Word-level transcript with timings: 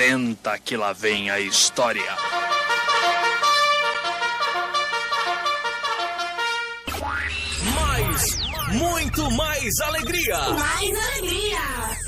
Senta 0.00 0.58
que 0.58 0.78
lá 0.78 0.94
vem 0.94 1.30
a 1.30 1.38
história. 1.38 2.16
Mais, 7.74 8.38
muito 8.72 9.30
mais 9.32 9.78
alegria. 9.80 10.38
Mais 10.38 10.90
alegria. 11.06 11.60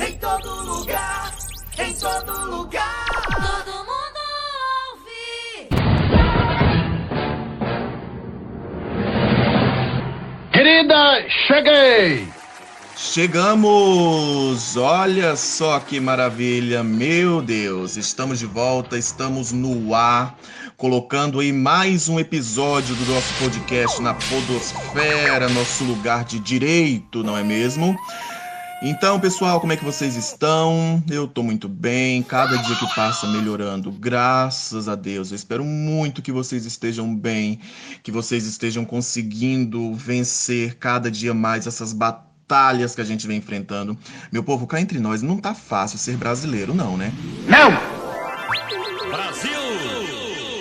Em 0.09 0.17
todo 0.17 0.63
lugar, 0.65 1.35
em 1.81 1.93
todo 1.93 2.51
lugar. 2.57 3.07
Todo 3.31 3.85
mundo 3.85 4.21
ouve. 4.89 5.69
Querida, 10.51 11.29
cheguei! 11.47 12.32
Chegamos! 13.13 14.75
Olha 14.75 15.37
só 15.37 15.79
que 15.79 16.01
maravilha! 16.01 16.83
Meu 16.83 17.43
Deus, 17.43 17.99
estamos 17.99 18.39
de 18.39 18.47
volta, 18.47 18.97
estamos 18.97 19.53
no 19.53 19.95
ar, 19.95 20.39
colocando 20.79 21.39
aí 21.39 21.53
mais 21.53 22.09
um 22.09 22.19
episódio 22.19 22.95
do 22.95 23.05
nosso 23.13 23.35
podcast 23.35 24.01
na 24.01 24.15
Podosfera, 24.15 25.47
nosso 25.51 25.85
lugar 25.85 26.25
de 26.25 26.39
direito, 26.39 27.23
não 27.23 27.37
é 27.37 27.45
mesmo? 27.45 27.95
Então, 28.83 29.21
pessoal, 29.21 29.61
como 29.61 29.75
é 29.75 29.77
que 29.77 29.85
vocês 29.85 30.17
estão? 30.17 31.05
Eu 31.11 31.29
tô 31.29 31.43
muito 31.43 31.69
bem, 31.69 32.23
cada 32.23 32.57
dia 32.57 32.77
que 32.77 32.95
passa 32.95 33.27
melhorando, 33.27 33.93
graças 33.93 34.89
a 34.89 34.95
Deus. 34.95 35.31
Eu 35.31 35.37
espero 35.37 35.67
muito 35.67 36.23
que 36.23 36.33
vocês 36.33 36.65
estejam 36.65 37.15
bem, 37.15 37.61
que 38.03 38.11
vocês 38.11 38.47
estejam 38.47 38.87
conseguindo 38.87 39.95
vencer 39.95 40.79
cada 40.79 41.11
dia 41.11 41.35
mais 41.35 41.67
essas 41.67 41.93
batalhas 41.93 42.32
batalhas 42.53 42.95
que 42.95 43.01
a 43.01 43.05
gente 43.05 43.27
vem 43.27 43.39
enfrentando. 43.39 43.97
Meu 44.31 44.45
povo, 44.45 44.67
cá 44.67 44.79
entre 44.79 45.01
nós, 45.01 45.23
não 45.23 45.39
tá 45.39 45.55
fácil 45.55 45.99
ser 45.99 46.19
brasileiro, 46.19 46.75
não, 46.75 46.99
né? 46.99 47.11
Não! 47.49 47.71
Brasil! 49.09 49.51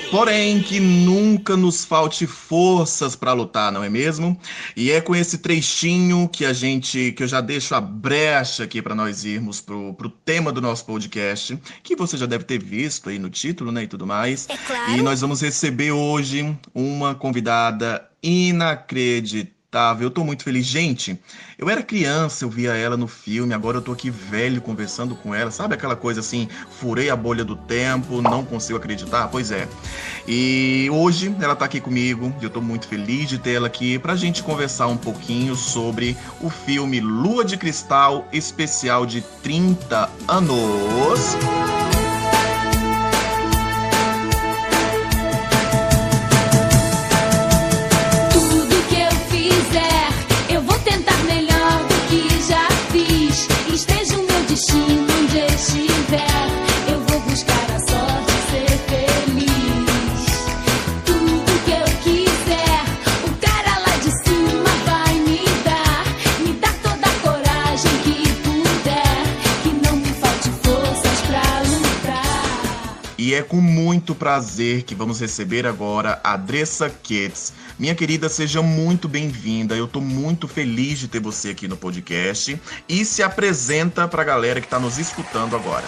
Porém, 0.09 0.61
que 0.61 0.79
nunca 0.79 1.57
nos 1.57 1.83
falte 1.83 2.25
forças 2.25 3.15
para 3.15 3.33
lutar, 3.33 3.71
não 3.71 3.83
é 3.83 3.89
mesmo? 3.89 4.37
E 4.75 4.91
é 4.91 5.01
com 5.01 5.15
esse 5.15 5.37
trechinho 5.37 6.29
que 6.29 6.45
a 6.45 6.53
gente, 6.53 7.11
que 7.11 7.23
eu 7.23 7.27
já 7.27 7.41
deixo 7.41 7.75
a 7.75 7.81
brecha 7.81 8.63
aqui 8.63 8.81
para 8.81 8.95
nós 8.95 9.25
irmos 9.25 9.59
pro, 9.59 9.93
pro 9.93 10.09
tema 10.09 10.51
do 10.51 10.61
nosso 10.61 10.85
podcast, 10.85 11.57
que 11.83 11.95
você 11.95 12.17
já 12.17 12.25
deve 12.25 12.45
ter 12.45 12.61
visto 12.61 13.09
aí 13.09 13.19
no 13.19 13.29
título, 13.29 13.71
né, 13.71 13.83
e 13.83 13.87
tudo 13.87 14.07
mais. 14.07 14.47
É 14.49 14.57
claro. 14.57 14.91
E 14.93 15.01
nós 15.01 15.21
vamos 15.21 15.41
receber 15.41 15.91
hoje 15.91 16.57
uma 16.73 17.15
convidada 17.15 18.05
inacreditável. 18.23 19.60
Eu 20.01 20.09
tô 20.09 20.25
muito 20.25 20.43
feliz. 20.43 20.65
Gente, 20.65 21.17
eu 21.57 21.69
era 21.69 21.81
criança, 21.81 22.43
eu 22.43 22.49
via 22.49 22.73
ela 22.73 22.97
no 22.97 23.07
filme, 23.07 23.53
agora 23.53 23.77
eu 23.77 23.81
tô 23.81 23.93
aqui 23.93 24.09
velho 24.09 24.61
conversando 24.61 25.15
com 25.15 25.33
ela. 25.33 25.49
Sabe 25.49 25.75
aquela 25.75 25.95
coisa 25.95 26.19
assim, 26.19 26.49
furei 26.69 27.09
a 27.09 27.15
bolha 27.15 27.45
do 27.45 27.55
tempo, 27.55 28.21
não 28.21 28.43
consigo 28.43 28.77
acreditar? 28.77 29.29
Pois 29.29 29.49
é. 29.49 29.69
E 30.27 30.89
hoje 30.91 31.33
ela 31.39 31.55
tá 31.55 31.65
aqui 31.65 31.79
comigo 31.79 32.35
e 32.41 32.43
eu 32.43 32.49
tô 32.49 32.59
muito 32.59 32.85
feliz 32.85 33.29
de 33.29 33.37
ter 33.37 33.53
ela 33.53 33.67
aqui 33.67 33.97
pra 33.97 34.13
gente 34.17 34.43
conversar 34.43 34.87
um 34.87 34.97
pouquinho 34.97 35.55
sobre 35.55 36.17
o 36.41 36.49
filme 36.49 36.99
Lua 36.99 37.45
de 37.45 37.55
Cristal, 37.55 38.27
especial 38.33 39.05
de 39.05 39.21
30 39.41 40.09
anos. 40.27 41.80
Muito 74.01 74.15
prazer 74.15 74.81
que 74.81 74.95
vamos 74.95 75.21
receber 75.21 75.67
agora 75.67 76.19
a 76.23 76.35
Dressa 76.35 76.89
Ketz. 76.89 77.53
Minha 77.77 77.93
querida, 77.93 78.29
seja 78.29 78.59
muito 78.59 79.07
bem-vinda. 79.07 79.75
Eu 79.75 79.87
tô 79.87 80.01
muito 80.01 80.47
feliz 80.47 80.97
de 80.97 81.07
ter 81.07 81.19
você 81.19 81.49
aqui 81.49 81.67
no 81.67 81.77
podcast. 81.77 82.59
E 82.89 83.05
se 83.05 83.21
apresenta 83.21 84.07
pra 84.07 84.23
galera 84.23 84.59
que 84.59 84.67
tá 84.67 84.79
nos 84.79 84.97
escutando 84.97 85.55
agora. 85.55 85.85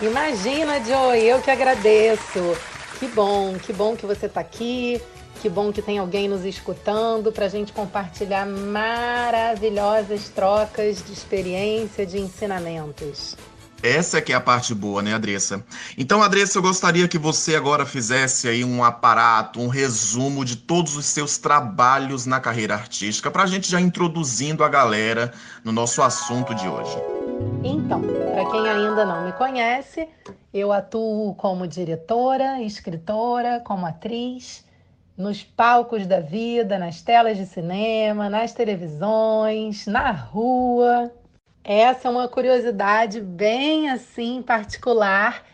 Imagina, 0.00 0.82
Joey, 0.84 1.28
eu 1.28 1.40
que 1.40 1.52
agradeço. 1.52 2.56
Que 2.98 3.06
bom, 3.06 3.56
que 3.56 3.72
bom 3.72 3.94
que 3.94 4.06
você 4.06 4.26
está 4.26 4.40
aqui. 4.40 5.00
Que 5.40 5.48
bom 5.48 5.72
que 5.72 5.80
tem 5.80 5.98
alguém 5.98 6.28
nos 6.28 6.44
escutando 6.44 7.30
para 7.30 7.46
a 7.46 7.48
gente 7.48 7.72
compartilhar 7.72 8.44
maravilhosas 8.44 10.28
trocas 10.30 11.00
de 11.04 11.12
experiência, 11.12 12.04
de 12.04 12.18
ensinamentos. 12.18 13.36
Essa 13.82 14.22
que 14.22 14.32
é 14.32 14.36
a 14.36 14.40
parte 14.40 14.72
boa, 14.74 15.02
né, 15.02 15.12
Adressa? 15.12 15.64
Então, 15.98 16.22
Adressa, 16.22 16.56
eu 16.56 16.62
gostaria 16.62 17.08
que 17.08 17.18
você 17.18 17.56
agora 17.56 17.84
fizesse 17.84 18.46
aí 18.46 18.64
um 18.64 18.84
aparato, 18.84 19.60
um 19.60 19.66
resumo 19.66 20.44
de 20.44 20.56
todos 20.56 20.96
os 20.96 21.06
seus 21.06 21.36
trabalhos 21.36 22.24
na 22.24 22.38
carreira 22.38 22.74
artística, 22.74 23.28
pra 23.28 23.44
gente 23.44 23.68
já 23.68 23.80
introduzindo 23.80 24.62
a 24.62 24.68
galera 24.68 25.32
no 25.64 25.72
nosso 25.72 26.00
assunto 26.00 26.54
de 26.54 26.68
hoje. 26.68 26.96
Então, 27.64 28.02
para 28.02 28.50
quem 28.50 28.68
ainda 28.68 29.04
não 29.04 29.24
me 29.24 29.32
conhece, 29.32 30.08
eu 30.54 30.70
atuo 30.70 31.34
como 31.34 31.66
diretora, 31.66 32.62
escritora, 32.62 33.60
como 33.64 33.84
atriz, 33.84 34.64
nos 35.16 35.42
palcos 35.42 36.06
da 36.06 36.20
vida, 36.20 36.78
nas 36.78 37.02
telas 37.02 37.36
de 37.36 37.46
cinema, 37.46 38.30
nas 38.30 38.52
televisões, 38.52 39.86
na 39.86 40.12
rua. 40.12 41.10
Essa 41.64 42.08
é 42.08 42.10
uma 42.10 42.26
curiosidade 42.26 43.20
bem 43.20 43.88
assim 43.88 44.42
particular 44.42 45.44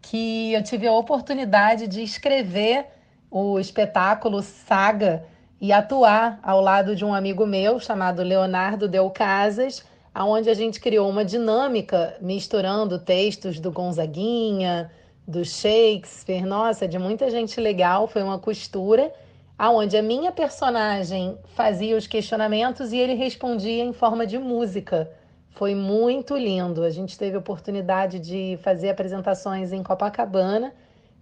que 0.00 0.52
eu 0.52 0.62
tive 0.64 0.88
a 0.88 0.92
oportunidade 0.92 1.86
de 1.86 2.02
escrever 2.02 2.86
o 3.30 3.60
espetáculo 3.60 4.42
Saga 4.42 5.24
e 5.60 5.72
atuar 5.72 6.40
ao 6.42 6.60
lado 6.60 6.96
de 6.96 7.04
um 7.04 7.14
amigo 7.14 7.46
meu 7.46 7.78
chamado 7.78 8.24
Leonardo 8.24 8.88
Del 8.88 9.08
Casas, 9.10 9.84
aonde 10.12 10.50
a 10.50 10.54
gente 10.54 10.80
criou 10.80 11.08
uma 11.08 11.24
dinâmica 11.24 12.16
misturando 12.20 12.98
textos 12.98 13.60
do 13.60 13.70
Gonzaguinha, 13.70 14.90
do 15.28 15.44
Shakespeare, 15.44 16.44
nossa, 16.44 16.88
de 16.88 16.98
muita 16.98 17.30
gente 17.30 17.60
legal, 17.60 18.08
foi 18.08 18.24
uma 18.24 18.40
costura, 18.40 19.12
aonde 19.56 19.96
a 19.96 20.02
minha 20.02 20.32
personagem 20.32 21.38
fazia 21.54 21.96
os 21.96 22.08
questionamentos 22.08 22.92
e 22.92 22.98
ele 22.98 23.14
respondia 23.14 23.84
em 23.84 23.92
forma 23.92 24.26
de 24.26 24.36
música. 24.40 25.08
Foi 25.54 25.74
muito 25.74 26.36
lindo. 26.36 26.82
A 26.82 26.90
gente 26.90 27.18
teve 27.18 27.36
a 27.36 27.38
oportunidade 27.38 28.18
de 28.18 28.58
fazer 28.62 28.90
apresentações 28.90 29.72
em 29.72 29.82
Copacabana. 29.82 30.72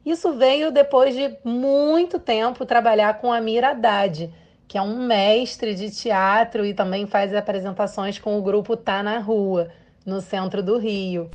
Isso 0.04 0.32
veio 0.32 0.70
depois 0.70 1.14
de 1.14 1.36
muito 1.44 2.18
tempo 2.18 2.64
trabalhar 2.64 3.20
com 3.20 3.32
a 3.32 3.40
Mira 3.40 3.70
Haddad, 3.70 4.32
que 4.66 4.78
é 4.78 4.82
um 4.82 5.04
mestre 5.04 5.74
de 5.74 5.90
teatro 5.90 6.64
e 6.64 6.72
também 6.72 7.06
faz 7.06 7.34
apresentações 7.34 8.18
com 8.18 8.38
o 8.38 8.42
grupo 8.42 8.76
Tá 8.76 9.02
na 9.02 9.18
Rua, 9.18 9.68
no 10.06 10.20
centro 10.20 10.62
do 10.62 10.78
Rio. 10.78 11.28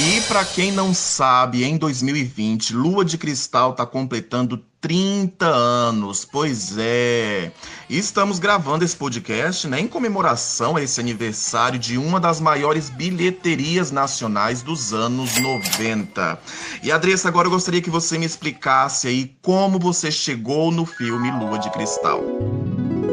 E 0.00 0.20
pra 0.28 0.44
quem 0.44 0.70
não 0.70 0.94
sabe, 0.94 1.64
em 1.64 1.76
2020, 1.76 2.72
Lua 2.72 3.04
de 3.04 3.18
Cristal 3.18 3.72
tá 3.72 3.84
completando 3.84 4.62
30 4.80 5.44
anos. 5.44 6.24
Pois 6.24 6.76
é. 6.78 7.50
Estamos 7.90 8.38
gravando 8.38 8.84
esse 8.84 8.96
podcast, 8.96 9.66
né, 9.66 9.80
em 9.80 9.88
comemoração 9.88 10.76
a 10.76 10.82
esse 10.82 11.00
aniversário 11.00 11.80
de 11.80 11.98
uma 11.98 12.20
das 12.20 12.40
maiores 12.40 12.88
bilheterias 12.88 13.90
nacionais 13.90 14.62
dos 14.62 14.94
anos 14.94 15.36
90. 15.40 16.38
E 16.80 16.92
Adressa, 16.92 17.26
agora 17.26 17.48
eu 17.48 17.52
gostaria 17.52 17.82
que 17.82 17.90
você 17.90 18.16
me 18.18 18.26
explicasse 18.26 19.08
aí 19.08 19.36
como 19.42 19.80
você 19.80 20.12
chegou 20.12 20.70
no 20.70 20.86
filme 20.86 21.28
Lua 21.32 21.58
de 21.58 21.70
Cristal. 21.70 22.22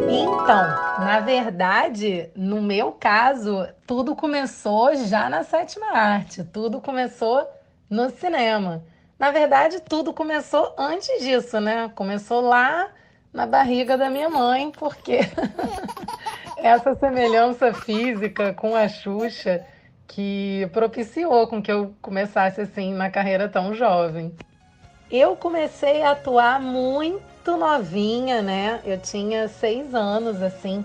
Então, 0.07 0.94
na 1.05 1.19
verdade, 1.19 2.29
no 2.35 2.61
meu 2.61 2.91
caso, 2.91 3.67
tudo 3.85 4.15
começou 4.15 4.95
já 4.95 5.29
na 5.29 5.43
sétima 5.43 5.95
arte, 5.95 6.43
tudo 6.43 6.81
começou 6.81 7.47
no 7.87 8.09
cinema. 8.09 8.83
Na 9.19 9.29
verdade, 9.29 9.79
tudo 9.81 10.11
começou 10.11 10.73
antes 10.77 11.23
disso, 11.23 11.59
né? 11.61 11.91
Começou 11.93 12.41
lá 12.41 12.89
na 13.31 13.45
barriga 13.45 13.95
da 13.95 14.09
minha 14.09 14.29
mãe, 14.29 14.71
porque 14.71 15.19
essa 16.57 16.95
semelhança 16.95 17.71
física 17.71 18.51
com 18.53 18.75
a 18.75 18.87
Xuxa 18.87 19.63
que 20.07 20.67
propiciou 20.73 21.47
com 21.47 21.61
que 21.61 21.71
eu 21.71 21.93
começasse 22.01 22.61
assim 22.61 22.93
na 22.95 23.11
carreira 23.11 23.47
tão 23.47 23.75
jovem. 23.75 24.33
Eu 25.11 25.35
comecei 25.35 26.01
a 26.01 26.11
atuar 26.11 26.59
muito 26.59 27.55
novinha, 27.55 28.41
né? 28.41 28.81
Eu 28.83 28.99
tinha 28.99 29.47
seis 29.47 29.93
anos, 29.93 30.41
assim. 30.41 30.83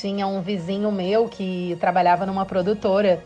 Tinha 0.00 0.26
um 0.26 0.42
vizinho 0.42 0.92
meu 0.92 1.26
que 1.26 1.76
trabalhava 1.80 2.26
numa 2.26 2.44
produtora 2.44 3.22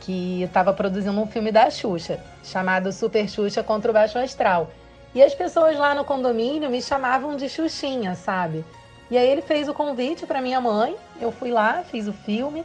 que 0.00 0.42
estava 0.42 0.72
produzindo 0.72 1.20
um 1.20 1.26
filme 1.26 1.52
da 1.52 1.68
Xuxa, 1.68 2.18
chamado 2.42 2.92
Super 2.92 3.28
Xuxa 3.28 3.62
contra 3.62 3.90
o 3.90 3.94
Baixo 3.94 4.18
Astral. 4.18 4.70
E 5.14 5.22
as 5.22 5.34
pessoas 5.34 5.78
lá 5.78 5.94
no 5.94 6.04
condomínio 6.04 6.70
me 6.70 6.80
chamavam 6.80 7.36
de 7.36 7.48
Xuxinha, 7.48 8.14
sabe? 8.14 8.64
E 9.10 9.18
aí 9.18 9.28
ele 9.28 9.42
fez 9.42 9.68
o 9.68 9.74
convite 9.74 10.26
para 10.26 10.40
minha 10.40 10.60
mãe, 10.62 10.96
eu 11.20 11.30
fui 11.30 11.50
lá, 11.50 11.84
fiz 11.90 12.08
o 12.08 12.12
filme 12.12 12.64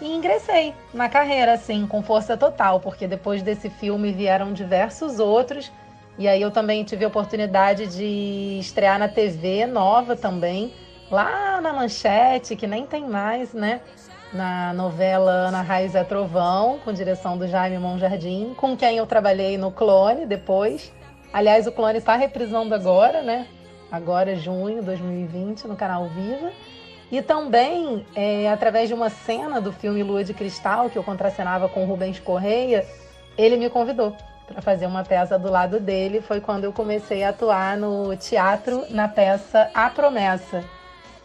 e 0.00 0.06
ingressei 0.06 0.72
na 0.94 1.08
carreira, 1.08 1.54
assim, 1.54 1.86
com 1.88 2.02
força 2.02 2.36
total, 2.36 2.78
porque 2.78 3.08
depois 3.08 3.42
desse 3.42 3.68
filme 3.68 4.12
vieram 4.12 4.52
diversos 4.52 5.18
outros. 5.18 5.72
E 6.16 6.28
aí 6.28 6.40
eu 6.40 6.52
também 6.52 6.84
tive 6.84 7.04
a 7.04 7.08
oportunidade 7.08 7.86
de 7.88 8.58
estrear 8.60 8.98
na 8.98 9.08
TV 9.08 9.66
nova 9.66 10.14
também, 10.14 10.72
lá 11.12 11.60
na 11.60 11.74
Manchete, 11.74 12.56
que 12.56 12.66
nem 12.66 12.86
tem 12.86 13.06
mais, 13.06 13.52
né? 13.52 13.82
Na 14.32 14.72
novela 14.72 15.30
Ana 15.30 15.60
Raiz 15.60 15.94
é 15.94 16.02
Trovão, 16.02 16.78
com 16.82 16.90
direção 16.90 17.36
do 17.36 17.46
Jaime 17.46 17.78
Monjardim, 17.78 18.54
com 18.56 18.74
quem 18.74 18.96
eu 18.96 19.06
trabalhei 19.06 19.58
no 19.58 19.70
Clone 19.70 20.24
depois. 20.24 20.90
Aliás, 21.30 21.66
o 21.66 21.72
Clone 21.72 21.98
está 21.98 22.16
reprisando 22.16 22.74
agora, 22.74 23.20
né? 23.20 23.46
Agora, 23.90 24.34
junho 24.34 24.80
de 24.80 24.86
2020, 24.86 25.68
no 25.68 25.76
canal 25.76 26.08
Viva. 26.08 26.50
E 27.10 27.20
também, 27.20 28.06
é, 28.16 28.50
através 28.50 28.88
de 28.88 28.94
uma 28.94 29.10
cena 29.10 29.60
do 29.60 29.70
filme 29.70 30.02
Lua 30.02 30.24
de 30.24 30.32
Cristal, 30.32 30.88
que 30.88 30.96
eu 30.96 31.04
contracenava 31.04 31.68
com 31.68 31.84
o 31.84 31.86
Rubens 31.86 32.18
Correia, 32.18 32.86
ele 33.36 33.58
me 33.58 33.68
convidou 33.68 34.16
para 34.46 34.62
fazer 34.62 34.86
uma 34.86 35.04
peça 35.04 35.38
do 35.38 35.50
lado 35.50 35.78
dele. 35.78 36.22
Foi 36.22 36.40
quando 36.40 36.64
eu 36.64 36.72
comecei 36.72 37.22
a 37.22 37.28
atuar 37.28 37.76
no 37.76 38.16
teatro 38.16 38.86
na 38.88 39.08
peça 39.08 39.70
A 39.74 39.90
Promessa, 39.90 40.64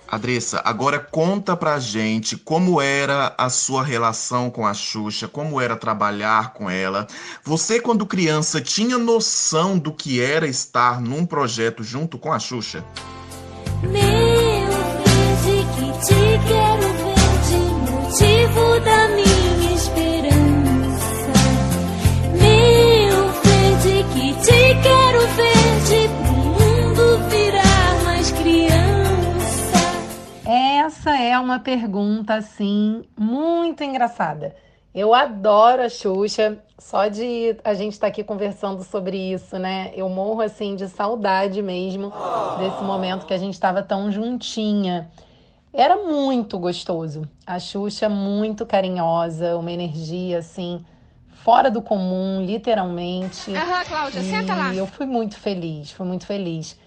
Adressa, 0.07 0.61
agora 0.63 0.99
conta 0.99 1.55
pra 1.55 1.79
gente 1.79 2.37
como 2.37 2.81
era 2.81 3.33
a 3.37 3.49
sua 3.49 3.83
relação 3.83 4.49
com 4.49 4.65
a 4.65 4.73
Xuxa, 4.73 5.27
como 5.27 5.59
era 5.59 5.75
trabalhar 5.75 6.53
com 6.53 6.69
ela. 6.69 7.07
Você, 7.43 7.79
quando 7.79 8.05
criança, 8.05 8.61
tinha 8.61 8.97
noção 8.97 9.77
do 9.77 9.91
que 9.91 10.21
era 10.21 10.47
estar 10.47 11.01
num 11.01 11.25
projeto 11.25 11.83
junto 11.83 12.17
com 12.17 12.31
a 12.31 12.39
Xuxa? 12.39 12.85
Meu 13.83 14.57
que 15.75 15.91
te 16.05 16.19
quero 16.47 16.87
verde, 16.93 17.57
motivo 17.91 18.79
da 18.79 19.07
minha 19.09 19.16
é 31.37 31.39
uma 31.39 31.59
pergunta, 31.59 32.33
assim, 32.33 33.03
muito 33.17 33.83
engraçada. 33.83 34.55
Eu 34.93 35.13
adoro 35.13 35.83
a 35.83 35.89
Xuxa, 35.89 36.57
só 36.79 37.07
de 37.07 37.55
a 37.63 37.73
gente 37.75 37.93
estar 37.93 38.07
aqui 38.07 38.23
conversando 38.23 38.83
sobre 38.83 39.15
isso, 39.33 39.57
né? 39.59 39.91
Eu 39.95 40.09
morro, 40.09 40.41
assim, 40.41 40.75
de 40.75 40.87
saudade 40.87 41.61
mesmo 41.61 42.11
desse 42.57 42.83
momento 42.83 43.25
que 43.27 43.33
a 43.33 43.37
gente 43.37 43.53
estava 43.53 43.83
tão 43.83 44.11
juntinha. 44.11 45.11
Era 45.71 45.97
muito 45.97 46.57
gostoso. 46.57 47.29
A 47.45 47.59
Xuxa 47.59 48.09
muito 48.09 48.65
carinhosa, 48.65 49.55
uma 49.55 49.71
energia, 49.71 50.39
assim, 50.39 50.83
fora 51.27 51.69
do 51.69 51.81
comum, 51.81 52.43
literalmente. 52.43 53.53
Aham, 53.53 53.85
Cláudia, 53.85 54.23
senta 54.23 54.55
lá. 54.55 54.73
E 54.73 54.77
eu 54.77 54.87
fui 54.87 55.05
muito 55.05 55.37
feliz, 55.37 55.91
fui 55.91 56.07
muito 56.07 56.25
feliz. 56.25 56.71
O 56.71 56.77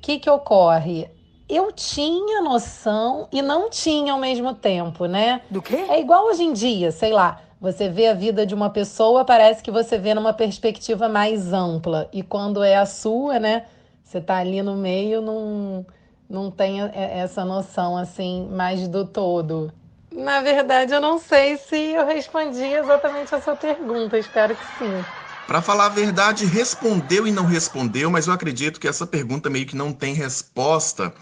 que 0.00 0.18
que 0.18 0.30
ocorre? 0.30 1.10
Eu 1.50 1.72
tinha 1.72 2.40
noção 2.40 3.26
e 3.32 3.42
não 3.42 3.68
tinha 3.68 4.12
ao 4.12 4.20
mesmo 4.20 4.54
tempo, 4.54 5.06
né? 5.06 5.40
Do 5.50 5.60
quê? 5.60 5.84
É 5.88 6.00
igual 6.00 6.26
hoje 6.26 6.44
em 6.44 6.52
dia, 6.52 6.92
sei 6.92 7.12
lá. 7.12 7.40
Você 7.60 7.88
vê 7.88 8.06
a 8.06 8.14
vida 8.14 8.46
de 8.46 8.54
uma 8.54 8.70
pessoa, 8.70 9.24
parece 9.24 9.60
que 9.60 9.70
você 9.70 9.98
vê 9.98 10.14
numa 10.14 10.32
perspectiva 10.32 11.08
mais 11.08 11.52
ampla. 11.52 12.08
E 12.12 12.22
quando 12.22 12.62
é 12.62 12.76
a 12.76 12.86
sua, 12.86 13.40
né? 13.40 13.66
Você 14.04 14.20
tá 14.20 14.36
ali 14.36 14.62
no 14.62 14.76
meio, 14.76 15.20
não, 15.20 15.84
não 16.28 16.52
tem 16.52 16.82
essa 16.94 17.44
noção, 17.44 17.96
assim, 17.96 18.48
mais 18.52 18.86
do 18.86 19.04
todo. 19.04 19.72
Na 20.12 20.40
verdade, 20.40 20.92
eu 20.92 21.00
não 21.00 21.18
sei 21.18 21.56
se 21.56 21.76
eu 21.76 22.06
respondi 22.06 22.62
exatamente 22.64 23.34
a 23.34 23.40
sua 23.40 23.56
pergunta. 23.56 24.16
Espero 24.16 24.54
que 24.54 24.64
sim. 24.78 25.04
Pra 25.46 25.60
falar 25.60 25.86
a 25.86 25.88
verdade, 25.88 26.44
respondeu 26.46 27.26
e 27.26 27.32
não 27.32 27.44
respondeu, 27.44 28.10
mas 28.10 28.26
eu 28.26 28.32
acredito 28.32 28.78
que 28.78 28.86
essa 28.86 29.06
pergunta 29.06 29.50
meio 29.50 29.66
que 29.66 29.76
não 29.76 29.92
tem 29.92 30.14
resposta. 30.14 31.12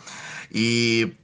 E 0.52 1.16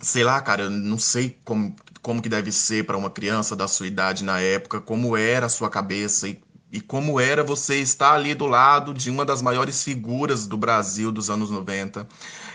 sei 0.00 0.24
lá, 0.24 0.40
cara, 0.40 0.64
eu 0.64 0.70
não 0.70 0.98
sei 0.98 1.38
como, 1.44 1.74
como 2.02 2.22
que 2.22 2.28
deve 2.28 2.52
ser 2.52 2.84
para 2.84 2.96
uma 2.96 3.10
criança 3.10 3.54
da 3.56 3.68
sua 3.68 3.86
idade 3.86 4.24
na 4.24 4.40
época, 4.40 4.80
como 4.80 5.16
era 5.16 5.46
a 5.46 5.48
sua 5.48 5.70
cabeça 5.70 6.28
e, 6.28 6.40
e 6.72 6.80
como 6.80 7.20
era 7.20 7.44
você 7.44 7.76
estar 7.80 8.12
ali 8.14 8.34
do 8.34 8.46
lado 8.46 8.92
de 8.94 9.10
uma 9.10 9.24
das 9.24 9.42
maiores 9.42 9.82
figuras 9.82 10.46
do 10.46 10.56
Brasil 10.56 11.12
dos 11.12 11.30
anos 11.30 11.50
90. 11.50 12.08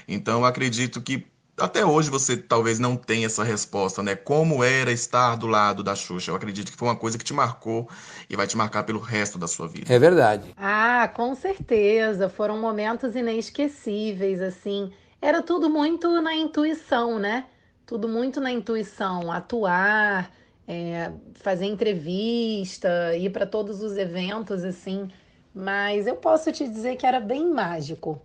Então, 0.07 0.39
eu 0.39 0.45
acredito 0.45 1.01
que 1.01 1.25
até 1.57 1.85
hoje 1.85 2.09
você 2.09 2.35
talvez 2.35 2.79
não 2.79 2.95
tenha 2.95 3.27
essa 3.27 3.43
resposta, 3.43 4.01
né? 4.01 4.15
Como 4.15 4.63
era 4.63 4.91
estar 4.91 5.35
do 5.35 5.45
lado 5.45 5.83
da 5.83 5.95
Xuxa? 5.95 6.31
Eu 6.31 6.35
acredito 6.35 6.71
que 6.71 6.77
foi 6.77 6.87
uma 6.87 6.95
coisa 6.95 7.17
que 7.17 7.23
te 7.23 7.33
marcou 7.33 7.87
e 8.29 8.35
vai 8.35 8.47
te 8.47 8.57
marcar 8.57 8.83
pelo 8.83 8.99
resto 8.99 9.37
da 9.37 9.47
sua 9.47 9.67
vida. 9.67 9.93
É 9.93 9.99
verdade. 9.99 10.53
Ah, 10.57 11.07
com 11.13 11.35
certeza. 11.35 12.27
Foram 12.27 12.59
momentos 12.59 13.15
inesquecíveis, 13.15 14.41
assim. 14.41 14.91
Era 15.21 15.41
tudo 15.41 15.69
muito 15.69 16.21
na 16.21 16.35
intuição, 16.35 17.19
né? 17.19 17.45
Tudo 17.85 18.07
muito 18.07 18.41
na 18.41 18.51
intuição. 18.51 19.31
Atuar, 19.31 20.31
é, 20.67 21.11
fazer 21.35 21.65
entrevista, 21.65 23.15
ir 23.15 23.29
para 23.29 23.45
todos 23.45 23.83
os 23.83 23.95
eventos, 23.95 24.63
assim. 24.63 25.07
Mas 25.53 26.07
eu 26.07 26.15
posso 26.15 26.51
te 26.51 26.67
dizer 26.67 26.95
que 26.95 27.05
era 27.05 27.19
bem 27.19 27.47
mágico. 27.53 28.19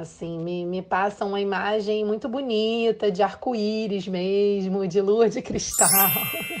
Assim, 0.00 0.38
me, 0.38 0.64
me 0.64 0.80
passa 0.80 1.26
uma 1.26 1.38
imagem 1.38 2.06
muito 2.06 2.26
bonita, 2.26 3.10
de 3.10 3.22
arco-íris 3.22 4.08
mesmo, 4.08 4.88
de 4.88 4.98
lua 4.98 5.28
de 5.28 5.42
cristal. 5.42 5.90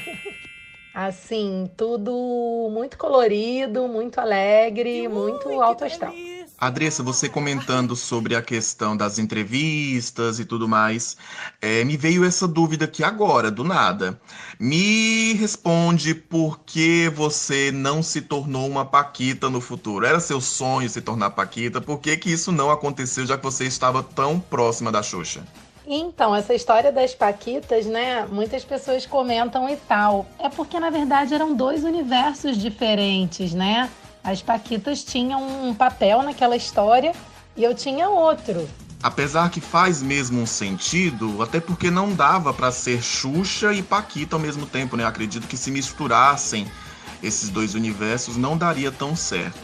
Assim, 0.92 1.70
tudo 1.74 2.68
muito 2.70 2.98
colorido, 2.98 3.88
muito 3.88 4.20
alegre, 4.20 5.08
muito 5.08 5.48
alto 5.62 5.86
astral. 5.86 6.12
Adressa, 6.60 7.02
você 7.02 7.26
comentando 7.26 7.96
sobre 7.96 8.36
a 8.36 8.42
questão 8.42 8.94
das 8.94 9.18
entrevistas 9.18 10.38
e 10.38 10.44
tudo 10.44 10.68
mais, 10.68 11.16
é, 11.58 11.82
me 11.84 11.96
veio 11.96 12.22
essa 12.22 12.46
dúvida 12.46 12.84
aqui 12.84 13.02
agora, 13.02 13.50
do 13.50 13.64
nada. 13.64 14.20
Me 14.58 15.32
responde 15.32 16.14
por 16.14 16.60
que 16.60 17.08
você 17.14 17.72
não 17.72 18.02
se 18.02 18.20
tornou 18.20 18.68
uma 18.68 18.84
Paquita 18.84 19.48
no 19.48 19.58
futuro? 19.58 20.04
Era 20.04 20.20
seu 20.20 20.38
sonho 20.38 20.90
se 20.90 21.00
tornar 21.00 21.30
Paquita? 21.30 21.80
Por 21.80 21.98
que, 21.98 22.14
que 22.18 22.30
isso 22.30 22.52
não 22.52 22.70
aconteceu, 22.70 23.24
já 23.24 23.38
que 23.38 23.44
você 23.44 23.64
estava 23.64 24.02
tão 24.02 24.38
próxima 24.38 24.92
da 24.92 25.02
Xuxa? 25.02 25.42
Então, 25.86 26.36
essa 26.36 26.52
história 26.52 26.92
das 26.92 27.14
Paquitas, 27.14 27.86
né? 27.86 28.26
Muitas 28.30 28.62
pessoas 28.64 29.06
comentam 29.06 29.66
e 29.66 29.76
tal. 29.76 30.26
É 30.38 30.50
porque, 30.50 30.78
na 30.78 30.90
verdade, 30.90 31.34
eram 31.34 31.54
dois 31.54 31.84
universos 31.84 32.58
diferentes, 32.58 33.54
né? 33.54 33.90
As 34.22 34.42
Paquitas 34.42 35.02
tinham 35.02 35.68
um 35.68 35.74
papel 35.74 36.22
naquela 36.22 36.56
história 36.56 37.12
e 37.56 37.64
eu 37.64 37.74
tinha 37.74 38.08
outro. 38.08 38.68
Apesar 39.02 39.50
que 39.50 39.62
faz 39.62 40.02
mesmo 40.02 40.42
um 40.42 40.46
sentido, 40.46 41.42
até 41.42 41.58
porque 41.58 41.90
não 41.90 42.12
dava 42.12 42.52
pra 42.52 42.70
ser 42.70 43.02
Xuxa 43.02 43.72
e 43.72 43.82
Paquita 43.82 44.36
ao 44.36 44.40
mesmo 44.40 44.66
tempo, 44.66 44.94
né? 44.94 45.06
Acredito 45.06 45.46
que 45.46 45.56
se 45.56 45.70
misturassem 45.70 46.66
esses 47.22 47.48
dois 47.48 47.74
universos 47.74 48.36
não 48.36 48.58
daria 48.58 48.92
tão 48.92 49.16
certo. 49.16 49.58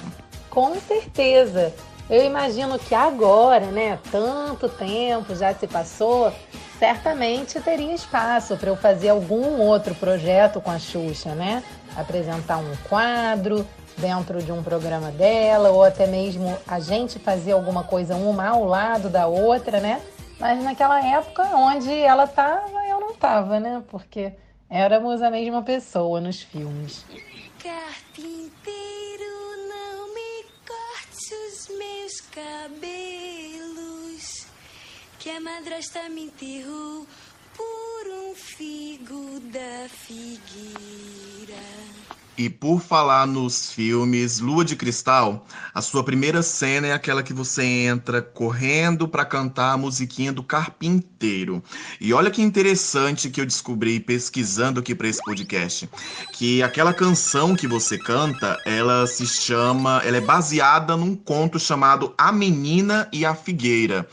Com 0.48 0.80
certeza. 0.80 1.74
Eu 2.08 2.24
imagino 2.24 2.78
que 2.78 2.94
agora, 2.94 3.66
né, 3.66 3.98
tanto 4.10 4.68
tempo 4.68 5.34
já 5.34 5.52
se 5.52 5.66
passou, 5.66 6.32
certamente 6.78 7.60
teria 7.60 7.92
espaço 7.92 8.56
para 8.56 8.70
eu 8.70 8.76
fazer 8.76 9.08
algum 9.10 9.60
outro 9.60 9.94
projeto 9.94 10.60
com 10.60 10.70
a 10.70 10.78
Xuxa, 10.78 11.34
né? 11.34 11.62
Apresentar 11.96 12.58
um 12.58 12.74
quadro 12.88 13.66
dentro 13.96 14.42
de 14.42 14.52
um 14.52 14.62
programa 14.62 15.10
dela, 15.10 15.70
ou 15.70 15.82
até 15.82 16.06
mesmo 16.06 16.56
a 16.66 16.78
gente 16.80 17.18
fazer 17.18 17.52
alguma 17.52 17.82
coisa 17.82 18.14
uma 18.14 18.46
ao 18.46 18.64
lado 18.64 19.08
da 19.08 19.26
outra, 19.26 19.80
né? 19.80 20.02
Mas 20.38 20.62
naquela 20.62 21.02
época 21.04 21.42
onde 21.56 21.90
ela 21.92 22.26
tava, 22.26 22.86
eu 22.88 23.00
não 23.00 23.14
tava, 23.14 23.58
né? 23.58 23.82
Porque 23.88 24.34
éramos 24.68 25.22
a 25.22 25.30
mesma 25.30 25.62
pessoa 25.62 26.20
nos 26.20 26.42
filmes. 26.42 27.04
Carpinteiro, 27.62 29.24
não 29.68 30.14
me 30.14 30.44
corte 30.66 31.34
os 31.48 31.68
meus 31.78 32.20
cabelos, 32.30 33.26
que 35.18 35.30
a 35.30 35.40
madrasta 35.40 36.08
me 36.10 36.26
enterrou 36.26 37.06
por 37.56 38.06
um 38.12 38.34
figo 38.34 39.40
da 39.40 39.88
figueira. 39.88 41.56
E 42.38 42.50
por 42.50 42.82
falar 42.82 43.26
nos 43.26 43.72
filmes 43.72 44.40
Lua 44.40 44.62
de 44.62 44.76
Cristal, 44.76 45.46
a 45.74 45.80
sua 45.80 46.04
primeira 46.04 46.42
cena 46.42 46.88
é 46.88 46.92
aquela 46.92 47.22
que 47.22 47.32
você 47.32 47.64
entra 47.64 48.20
correndo 48.20 49.08
para 49.08 49.24
cantar 49.24 49.72
a 49.72 49.76
musiquinha 49.78 50.32
do 50.32 50.42
Carpinteiro. 50.42 51.62
E 51.98 52.12
olha 52.12 52.30
que 52.30 52.42
interessante 52.42 53.30
que 53.30 53.40
eu 53.40 53.46
descobri 53.46 53.98
pesquisando 53.98 54.80
aqui 54.80 54.94
para 54.94 55.08
esse 55.08 55.22
podcast, 55.24 55.88
que 56.34 56.62
aquela 56.62 56.92
canção 56.92 57.56
que 57.56 57.66
você 57.66 57.96
canta, 57.96 58.60
ela 58.66 59.06
se 59.06 59.26
chama, 59.26 60.02
ela 60.04 60.18
é 60.18 60.20
baseada 60.20 60.94
num 60.94 61.16
conto 61.16 61.58
chamado 61.58 62.12
A 62.18 62.30
Menina 62.30 63.08
e 63.10 63.24
a 63.24 63.34
Figueira. 63.34 64.06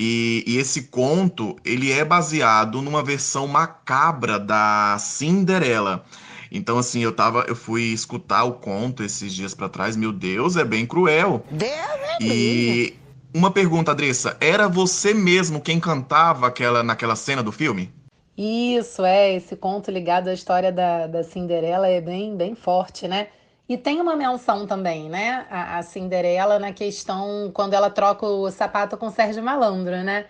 E, 0.00 0.44
e, 0.46 0.56
esse 0.58 0.84
conto 0.84 1.56
ele 1.64 1.90
é 1.90 2.04
baseado 2.04 2.80
numa 2.80 3.02
versão 3.02 3.48
macabra 3.48 4.38
da 4.38 4.96
Cinderela. 5.00 6.04
Então, 6.50 6.78
assim, 6.78 7.00
eu 7.00 7.12
tava, 7.12 7.44
eu 7.48 7.54
fui 7.56 7.82
escutar 7.82 8.44
o 8.44 8.54
conto 8.54 9.02
esses 9.02 9.32
dias 9.34 9.54
para 9.54 9.68
trás. 9.68 9.96
Meu 9.96 10.12
Deus, 10.12 10.56
é 10.56 10.64
bem 10.64 10.86
cruel. 10.86 11.44
Deus 11.50 11.70
é 11.72 12.22
e 12.22 12.98
uma 13.34 13.50
pergunta, 13.50 13.90
Adressa, 13.92 14.36
era 14.40 14.68
você 14.68 15.12
mesmo 15.12 15.60
quem 15.60 15.78
cantava 15.78 16.46
aquela 16.46 16.82
naquela 16.82 17.14
cena 17.14 17.42
do 17.42 17.52
filme? 17.52 17.92
Isso, 18.36 19.04
é, 19.04 19.34
esse 19.34 19.56
conto 19.56 19.90
ligado 19.90 20.28
à 20.28 20.32
história 20.32 20.70
da, 20.70 21.06
da 21.06 21.24
Cinderela 21.24 21.88
é 21.88 22.00
bem, 22.00 22.36
bem 22.36 22.54
forte, 22.54 23.08
né? 23.08 23.28
E 23.68 23.76
tem 23.76 24.00
uma 24.00 24.16
menção 24.16 24.66
também, 24.66 25.10
né? 25.10 25.46
A, 25.50 25.78
a 25.78 25.82
Cinderela 25.82 26.58
na 26.58 26.72
questão 26.72 27.50
quando 27.52 27.74
ela 27.74 27.90
troca 27.90 28.24
o 28.24 28.50
sapato 28.50 28.96
com 28.96 29.06
o 29.08 29.10
Sérgio 29.10 29.42
Malandro, 29.42 30.02
né? 30.02 30.26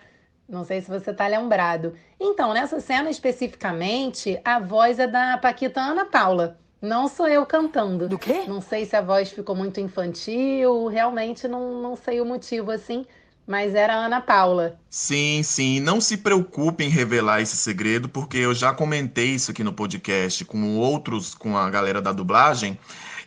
Não 0.49 0.65
sei 0.65 0.81
se 0.81 0.89
você 0.89 1.11
está 1.11 1.27
lembrado. 1.27 1.93
Então, 2.19 2.53
nessa 2.53 2.79
cena 2.79 3.09
especificamente, 3.11 4.41
a 4.43 4.59
voz 4.59 4.97
é 4.97 5.05
da 5.05 5.37
Paquita 5.37 5.79
Ana 5.79 6.05
Paula. 6.05 6.57
Não 6.81 7.07
sou 7.07 7.27
eu 7.27 7.45
cantando. 7.45 8.09
Do 8.09 8.17
quê? 8.17 8.45
Não 8.47 8.59
sei 8.59 8.83
se 8.85 8.95
a 8.95 9.01
voz 9.01 9.31
ficou 9.31 9.55
muito 9.55 9.79
infantil, 9.79 10.87
realmente 10.87 11.47
não, 11.47 11.79
não 11.81 11.95
sei 11.95 12.19
o 12.19 12.25
motivo 12.25 12.71
assim, 12.71 13.05
mas 13.45 13.75
era 13.75 13.93
a 13.93 14.05
Ana 14.05 14.21
Paula. 14.21 14.79
Sim, 14.89 15.43
sim. 15.43 15.79
Não 15.79 16.01
se 16.01 16.17
preocupe 16.17 16.83
em 16.83 16.89
revelar 16.89 17.41
esse 17.41 17.55
segredo, 17.55 18.09
porque 18.09 18.37
eu 18.37 18.55
já 18.55 18.73
comentei 18.73 19.35
isso 19.35 19.51
aqui 19.51 19.63
no 19.63 19.73
podcast 19.73 20.43
com 20.45 20.77
outros, 20.77 21.35
com 21.35 21.55
a 21.55 21.69
galera 21.69 22.01
da 22.01 22.11
dublagem, 22.11 22.79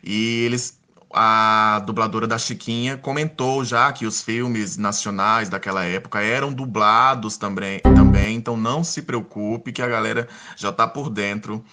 e 0.03 0.45
eles 0.45 0.82
a 1.15 1.81
dubladora 1.87 2.27
da 2.27 2.39
Chiquinha 2.39 2.97
comentou 2.97 3.65
já 3.65 3.93
que 3.93 4.07
os 4.07 4.23
filmes 4.23 4.77
nacionais 4.77 5.49
daquela 5.49 5.85
época 5.85 6.21
eram 6.23 6.53
dublados 6.53 7.37
também, 7.37 7.81
também 7.95 8.37
então 8.37 8.57
não 8.57 8.83
se 8.85 9.03
preocupe 9.03 9.73
que 9.73 9.83
a 9.83 9.89
galera 9.89 10.29
já 10.57 10.73
tá 10.73 10.87
por 10.87 11.11
dentro 11.11 11.65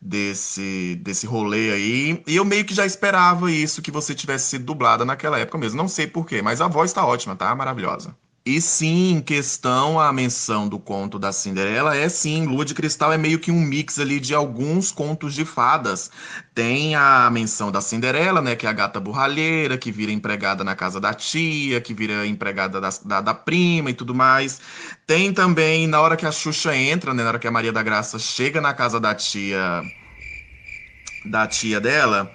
desse, 0.00 0.96
desse 1.02 1.26
rolê 1.26 1.72
aí. 1.72 2.22
E 2.26 2.36
eu 2.36 2.44
meio 2.44 2.64
que 2.64 2.74
já 2.74 2.86
esperava 2.86 3.50
isso, 3.50 3.82
que 3.82 3.90
você 3.90 4.14
tivesse 4.14 4.50
sido 4.50 4.64
dublada 4.64 5.04
naquela 5.04 5.38
época 5.38 5.58
mesmo. 5.58 5.76
Não 5.78 5.88
sei 5.88 6.06
porquê, 6.06 6.42
mas 6.42 6.60
a 6.60 6.68
voz 6.68 6.92
tá 6.92 7.04
ótima, 7.06 7.36
tá? 7.36 7.54
Maravilhosa. 7.54 8.16
E 8.44 8.58
sim, 8.58 9.10
em 9.16 9.20
questão 9.20 10.00
a 10.00 10.10
menção 10.12 10.66
do 10.66 10.78
conto 10.78 11.18
da 11.18 11.30
Cinderela, 11.30 11.94
é 11.94 12.08
sim, 12.08 12.46
Lua 12.46 12.64
de 12.64 12.74
Cristal 12.74 13.12
é 13.12 13.18
meio 13.18 13.38
que 13.38 13.50
um 13.50 13.60
mix 13.60 13.98
ali 13.98 14.18
de 14.18 14.34
alguns 14.34 14.90
contos 14.90 15.34
de 15.34 15.44
fadas. 15.44 16.10
Tem 16.54 16.94
a 16.94 17.28
menção 17.30 17.70
da 17.70 17.82
Cinderela, 17.82 18.40
né, 18.40 18.56
que 18.56 18.66
é 18.66 18.70
a 18.70 18.72
gata 18.72 18.98
burralheira, 18.98 19.76
que 19.76 19.92
vira 19.92 20.10
empregada 20.10 20.64
na 20.64 20.74
casa 20.74 20.98
da 20.98 21.12
tia, 21.12 21.82
que 21.82 21.92
vira 21.92 22.26
empregada 22.26 22.80
da, 22.80 22.88
da, 23.04 23.20
da 23.20 23.34
prima 23.34 23.90
e 23.90 23.94
tudo 23.94 24.14
mais. 24.14 24.58
Tem 25.06 25.32
também, 25.34 25.86
na 25.86 26.00
hora 26.00 26.16
que 26.16 26.24
a 26.24 26.32
Xuxa 26.32 26.74
entra, 26.74 27.12
né, 27.12 27.22
na 27.22 27.28
hora 27.28 27.38
que 27.38 27.46
a 27.46 27.52
Maria 27.52 27.72
da 27.72 27.82
Graça 27.82 28.18
chega 28.18 28.60
na 28.60 28.72
casa 28.72 28.98
da 28.98 29.14
tia 29.14 29.84
da 31.24 31.46
tia 31.46 31.80
dela, 31.80 32.32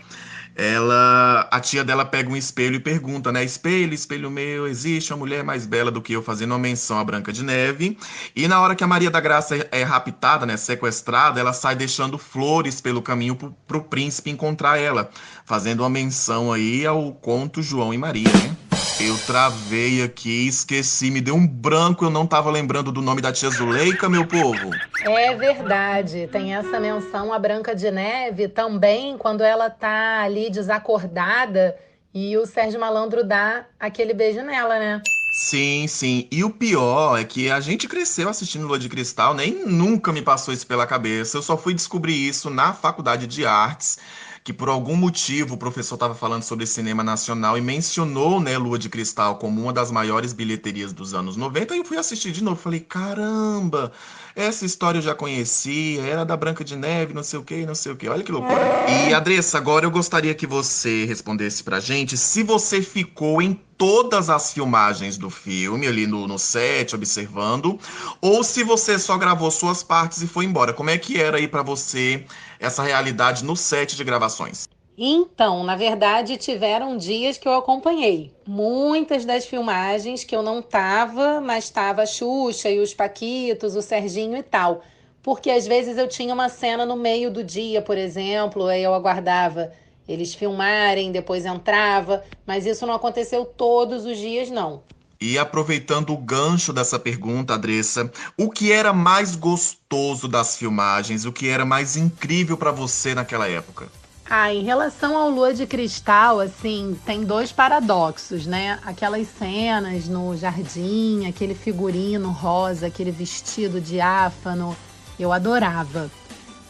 ela 0.55 1.47
a 1.51 1.59
tia 1.59 1.83
dela 1.83 2.05
pega 2.05 2.29
um 2.29 2.35
espelho 2.35 2.75
e 2.75 2.79
pergunta, 2.79 3.31
né? 3.31 3.43
Espelho, 3.43 3.93
espelho 3.93 4.31
meu, 4.31 4.67
existe 4.67 5.12
uma 5.12 5.19
mulher 5.19 5.43
mais 5.43 5.65
bela 5.65 5.91
do 5.91 6.01
que 6.01 6.13
eu 6.13 6.24
fazendo 6.24 6.51
uma 6.51 6.59
menção 6.59 6.97
à 6.97 7.03
Branca 7.03 7.33
de 7.33 7.43
Neve. 7.43 7.97
E 8.35 8.47
na 8.47 8.62
hora 8.62 8.75
que 8.75 8.83
a 8.83 8.88
Maria 8.88 9.12
da 9.12 9.19
Graça 9.19 9.57
é, 9.57 9.67
é 9.71 9.83
raptada, 9.83 10.45
né, 10.45 10.55
sequestrada, 10.55 11.39
ela 11.39 11.51
sai 11.51 11.75
deixando 11.75 12.17
flores 12.17 12.79
pelo 12.79 13.01
caminho 13.01 13.35
pro, 13.35 13.51
pro 13.67 13.83
príncipe 13.83 14.29
encontrar 14.29 14.77
ela, 14.77 15.09
fazendo 15.45 15.81
uma 15.81 15.89
menção 15.89 16.53
aí 16.53 16.85
ao 16.85 17.12
conto 17.13 17.62
João 17.62 17.93
e 17.93 17.97
Maria, 17.97 18.31
né? 18.31 18.64
Eu 18.97 19.17
travei 19.27 20.01
aqui, 20.01 20.47
esqueci, 20.47 21.11
me 21.11 21.19
deu 21.19 21.35
um 21.35 21.45
branco, 21.45 22.05
eu 22.05 22.09
não 22.09 22.25
tava 22.25 22.49
lembrando 22.49 22.93
do 22.93 23.01
nome 23.01 23.21
da 23.21 23.29
tia 23.29 23.49
Zuleika, 23.49 24.07
meu 24.07 24.25
povo. 24.25 24.71
É 25.03 25.35
verdade, 25.35 26.29
tem 26.31 26.55
essa 26.55 26.79
menção 26.79 27.33
à 27.33 27.37
Branca 27.37 27.75
de 27.75 27.91
Neve 27.91 28.47
também, 28.47 29.17
quando 29.17 29.43
ela 29.43 29.69
tá 29.69 30.21
ali 30.21 30.49
desacordada 30.49 31.77
e 32.13 32.37
o 32.37 32.45
Sérgio 32.45 32.79
Malandro 32.79 33.21
dá 33.21 33.65
aquele 33.77 34.13
beijo 34.13 34.41
nela, 34.41 34.79
né? 34.79 35.01
Sim, 35.33 35.85
sim. 35.89 36.25
E 36.31 36.45
o 36.45 36.49
pior 36.49 37.19
é 37.19 37.25
que 37.25 37.51
a 37.51 37.59
gente 37.59 37.89
cresceu 37.89 38.29
assistindo 38.29 38.65
Lua 38.65 38.79
de 38.79 38.87
Cristal, 38.87 39.33
nem 39.33 39.65
nunca 39.65 40.13
me 40.13 40.21
passou 40.21 40.53
isso 40.53 40.65
pela 40.65 40.87
cabeça. 40.87 41.35
Eu 41.35 41.41
só 41.41 41.57
fui 41.57 41.73
descobrir 41.73 42.15
isso 42.15 42.49
na 42.49 42.71
faculdade 42.71 43.27
de 43.27 43.45
artes 43.45 43.99
que 44.45 44.53
por 44.53 44.69
algum 44.69 44.95
motivo 44.95 45.55
o 45.55 45.57
professor 45.57 45.95
estava 45.95 46.13
falando 46.13 46.43
sobre 46.43 46.67
cinema 46.67 47.03
nacional 47.03 47.57
e 47.57 47.61
mencionou 47.61 48.39
né, 48.39 48.55
Lua 48.59 48.77
de 48.77 48.89
Cristal 48.89 49.39
como 49.39 49.59
uma 49.59 49.73
das 49.73 49.89
maiores 49.89 50.33
bilheterias 50.33 50.93
dos 50.93 51.15
anos 51.15 51.35
90, 51.35 51.73
e 51.73 51.79
eu 51.79 51.83
fui 51.83 51.97
assistir 51.97 52.31
de 52.31 52.43
novo. 52.43 52.55
Falei, 52.55 52.79
caramba, 52.79 53.91
essa 54.35 54.65
história 54.65 54.97
eu 54.97 55.01
já 55.01 55.15
conhecia, 55.15 56.01
era 56.01 56.25
da 56.25 56.35
Branca 56.35 56.63
de 56.63 56.75
Neve, 56.75 57.13
não 57.13 57.23
sei 57.23 57.39
o 57.39 57.43
que, 57.43 57.65
não 57.65 57.73
sei 57.73 57.93
o 57.93 57.95
que. 57.95 58.09
Olha 58.09 58.21
que 58.21 58.31
loucura. 58.31 58.61
E, 59.07 59.13
Adressa, 59.13 59.57
agora 59.57 59.85
eu 59.85 59.91
gostaria 59.91 60.35
que 60.35 60.45
você 60.45 61.05
respondesse 61.05 61.63
pra 61.63 61.79
gente 61.79 62.17
se 62.17 62.43
você 62.43 62.81
ficou 62.81 63.41
em 63.41 63.53
todas 63.77 64.29
as 64.29 64.51
filmagens 64.51 65.17
do 65.17 65.29
filme, 65.29 65.87
ali 65.87 66.05
no, 66.05 66.27
no 66.27 66.37
set, 66.37 66.93
observando, 66.93 67.79
ou 68.19 68.43
se 68.43 68.61
você 68.61 68.99
só 68.99 69.17
gravou 69.17 69.49
suas 69.49 69.81
partes 69.81 70.21
e 70.21 70.27
foi 70.27 70.43
embora. 70.43 70.73
Como 70.73 70.89
é 70.89 70.97
que 70.97 71.19
era 71.19 71.37
aí 71.37 71.47
para 71.47 71.63
você 71.63 72.25
essa 72.59 72.83
realidade 72.83 73.43
no 73.43 73.55
set 73.55 73.95
de 73.95 74.03
gravações? 74.03 74.67
Então, 74.97 75.63
na 75.63 75.75
verdade, 75.75 76.37
tiveram 76.37 76.97
dias 76.97 77.37
que 77.37 77.47
eu 77.47 77.53
acompanhei. 77.53 78.33
Muitas 78.47 79.25
das 79.25 79.45
filmagens 79.45 80.23
que 80.23 80.35
eu 80.35 80.41
não 80.41 80.61
tava, 80.61 81.41
mas 81.41 81.69
tava 81.69 82.03
a 82.03 82.05
Xuxa 82.05 82.69
e 82.69 82.79
os 82.79 82.93
Paquitos, 82.93 83.75
o 83.75 83.81
Serginho 83.81 84.37
e 84.37 84.43
tal. 84.43 84.83
Porque 85.21 85.49
às 85.49 85.67
vezes 85.67 85.97
eu 85.97 86.07
tinha 86.07 86.33
uma 86.33 86.47
cena 86.47 86.85
no 86.85 86.95
meio 86.95 87.29
do 87.29 87.43
dia, 87.43 87.81
por 87.81 87.97
exemplo, 87.97 88.67
aí 88.67 88.83
eu 88.83 88.93
aguardava 88.93 89.73
eles 90.07 90.33
filmarem, 90.35 91.11
depois 91.11 91.45
entrava, 91.45 92.23
mas 92.45 92.65
isso 92.65 92.85
não 92.85 92.93
aconteceu 92.93 93.43
todos 93.43 94.05
os 94.05 94.17
dias, 94.17 94.49
não. 94.49 94.83
E 95.19 95.37
aproveitando 95.37 96.13
o 96.13 96.17
gancho 96.17 96.71
dessa 96.71 96.99
pergunta, 96.99 97.55
Adressa, 97.55 98.11
o 98.37 98.49
que 98.49 98.71
era 98.71 98.93
mais 98.93 99.35
gostoso 99.35 100.27
das 100.27 100.55
filmagens? 100.57 101.25
O 101.25 101.33
que 101.33 101.49
era 101.49 101.65
mais 101.65 101.97
incrível 101.97 102.55
para 102.55 102.71
você 102.71 103.15
naquela 103.15 103.49
época? 103.49 103.87
Ah, 104.27 104.51
em 104.51 104.63
relação 104.63 105.15
ao 105.15 105.29
Lua 105.29 105.53
de 105.53 105.67
Cristal, 105.67 106.39
assim, 106.39 107.00
tem 107.05 107.24
dois 107.24 107.51
paradoxos, 107.51 108.48
né? 108.48 108.79
Aquelas 108.84 109.27
cenas 109.27 110.08
no 110.08 110.36
jardim, 110.36 111.27
aquele 111.27 111.53
figurino 111.53 112.32
rosa, 112.32 112.88
aquele 112.88 113.12
vestido 113.12 113.79
diáfano, 113.79 114.75
eu 115.20 115.32
adorava. 115.32 116.10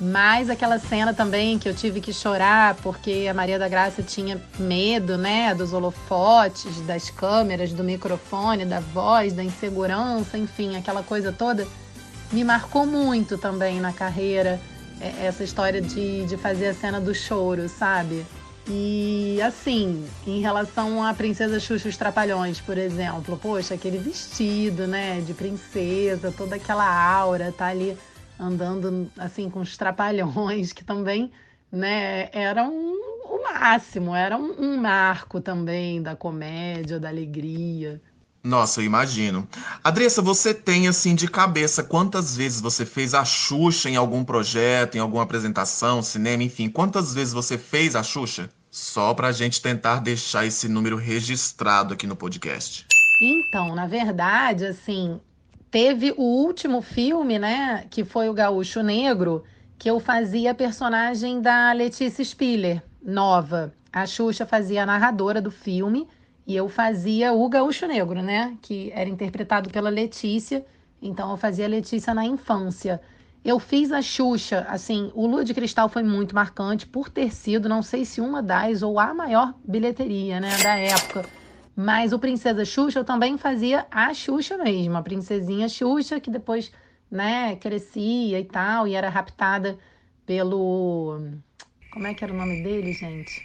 Mas 0.02 0.50
aquela 0.50 0.78
cena 0.78 1.14
também 1.14 1.58
que 1.58 1.70
eu 1.70 1.74
tive 1.74 2.02
que 2.02 2.12
chorar 2.12 2.76
porque 2.84 3.26
a 3.32 3.34
Maria 3.34 3.58
da 3.58 3.70
Graça 3.70 4.04
tinha 4.04 4.42
medo, 4.60 5.18
né, 5.18 5.56
dos 5.56 5.72
holofotes, 5.72 6.82
das 6.82 7.10
câmeras, 7.10 7.72
do 7.72 7.86
microfone, 7.86 8.66
da 8.66 8.82
voz, 8.82 9.32
da 9.32 9.42
insegurança, 9.42 10.38
enfim, 10.38 10.76
aquela 10.76 11.02
coisa 11.02 11.32
toda, 11.32 11.66
me 12.34 12.44
marcou 12.44 12.86
muito 12.86 13.38
também 13.38 13.80
na 13.80 13.94
carreira 13.94 14.60
essa 15.00 15.44
história 15.44 15.82
de, 15.82 16.25
de 16.25 16.38
fazer 16.38 16.68
a 16.68 16.74
cena 16.74 17.00
do 17.00 17.14
choro, 17.14 17.68
sabe? 17.68 18.25
E 18.68 19.40
assim, 19.44 20.08
em 20.25 20.42
relação 20.42 21.04
à 21.04 21.14
Princesa 21.14 21.60
Xuxa 21.60 21.88
os 21.88 21.98
Trapalhões, 21.98 22.60
por 22.60 22.78
exemplo, 22.78 23.38
poxa, 23.38 23.75
aquele 23.75 24.00
vestido, 24.00 24.88
né, 24.88 25.22
de 25.22 25.36
princesa, 25.36 26.34
toda 26.36 26.56
aquela 26.56 26.88
aura, 26.88 27.52
tá 27.52 27.68
ali 27.68 27.96
andando 28.40 29.10
assim 29.18 29.50
com 29.50 29.60
os 29.60 29.78
trapalhões, 29.78 30.74
que 30.74 30.84
também 30.84 31.32
né, 31.72 32.30
era 32.32 32.64
um, 32.64 32.94
o 33.25 33.44
máximo, 33.44 34.16
era 34.16 34.36
um, 34.36 34.56
um 34.60 34.78
marco 34.78 35.40
também 35.40 36.02
da 36.02 36.16
comédia, 36.16 37.00
da 37.00 37.10
alegria. 37.10 38.02
Nossa, 38.46 38.80
eu 38.80 38.86
imagino. 38.86 39.48
Adressa, 39.84 40.22
você 40.22 40.54
tem 40.54 40.88
assim 40.88 41.16
de 41.16 41.28
cabeça 41.28 41.84
quantas 41.84 42.38
vezes 42.38 42.62
você 42.62 42.86
fez 42.86 43.16
a 43.16 43.25
Xuxa 43.25 43.90
em 43.90 43.96
algum 43.96 44.24
projeto, 44.24 44.96
em 44.96 45.00
alguma 45.00 45.24
apresentação, 45.24 46.04
cinema, 46.04 46.44
enfim, 46.44 46.70
quantas 46.70 47.12
vezes 47.12 47.34
você 47.34 47.58
fez 47.58 47.96
a 47.96 48.04
Xuxa? 48.04 48.48
Só 48.70 49.16
pra 49.16 49.32
gente 49.32 49.60
tentar 49.60 50.00
deixar 50.00 50.46
esse 50.46 50.68
número 50.68 50.96
registrado 50.96 51.96
aqui 51.96 52.06
no 52.06 52.16
podcast. 52.16 52.86
Então, 53.20 53.74
na 53.74 53.88
verdade, 53.88 54.68
assim, 54.68 55.20
teve 55.72 56.14
o 56.16 56.22
último 56.22 56.84
filme, 56.84 57.40
né, 57.40 57.88
que 57.90 58.06
foi 58.06 58.30
o 58.30 58.34
Gaúcho 58.34 58.84
Negro, 58.84 59.44
que 59.80 59.90
eu 59.90 60.00
fazia 60.00 60.52
a 60.52 60.56
personagem 60.56 61.42
da 61.42 61.72
Letícia 61.72 62.24
Spiller, 62.24 62.84
nova. 63.04 63.74
A 63.92 64.06
Xuxa 64.06 64.46
fazia 64.46 64.84
a 64.84 64.86
narradora 64.86 65.42
do 65.42 65.50
filme 65.50 66.08
e 66.46 66.56
eu 66.56 66.70
fazia 66.70 67.34
o 67.34 67.48
Gaúcho 67.50 67.88
Negro, 67.88 68.22
né? 68.22 68.56
Que 68.62 68.92
era 68.94 69.10
interpretado 69.10 69.70
pela 69.70 69.90
Letícia. 69.90 70.66
Então 71.02 71.32
eu 71.32 71.38
fazia 71.38 71.68
Letícia 71.68 72.14
na 72.14 72.25
infância. 72.25 73.02
Eu 73.44 73.60
fiz 73.60 73.92
a 73.92 74.02
Xuxa, 74.02 74.66
assim, 74.68 75.12
o 75.14 75.28
Lua 75.28 75.44
de 75.44 75.54
Cristal 75.54 75.88
foi 75.88 76.02
muito 76.02 76.34
marcante 76.34 76.88
por 76.88 77.10
ter 77.10 77.32
sido, 77.32 77.70
não 77.70 77.84
sei 77.84 78.04
se 78.04 78.20
uma 78.20 78.42
das 78.42 78.82
ou 78.82 79.00
a 79.00 79.14
maior 79.14 79.54
bilheteria, 79.64 80.40
né, 80.40 80.50
da 80.64 80.75
época. 80.75 81.25
Mas 81.75 82.12
o 82.12 82.18
Princesa 82.18 82.66
Xuxa 82.66 83.00
eu 83.00 83.04
também 83.04 83.38
fazia 83.38 83.86
a 83.92 84.12
Xuxa 84.16 84.58
mesmo, 84.58 84.98
a 84.98 85.04
princesinha 85.04 85.70
Xuxa 85.70 86.20
que 86.20 86.32
depois, 86.32 86.72
né, 87.12 87.56
crescia 87.58 88.40
e 88.40 88.46
tal 88.46 88.88
e 88.88 88.96
era 88.96 89.10
raptada 89.10 89.78
pelo 90.25 91.20
como 91.96 92.08
é 92.08 92.14
que 92.14 92.25
era 92.25 92.34
o 92.34 92.36
nome 92.36 92.62
dele, 92.62 92.92
gente? 92.92 93.42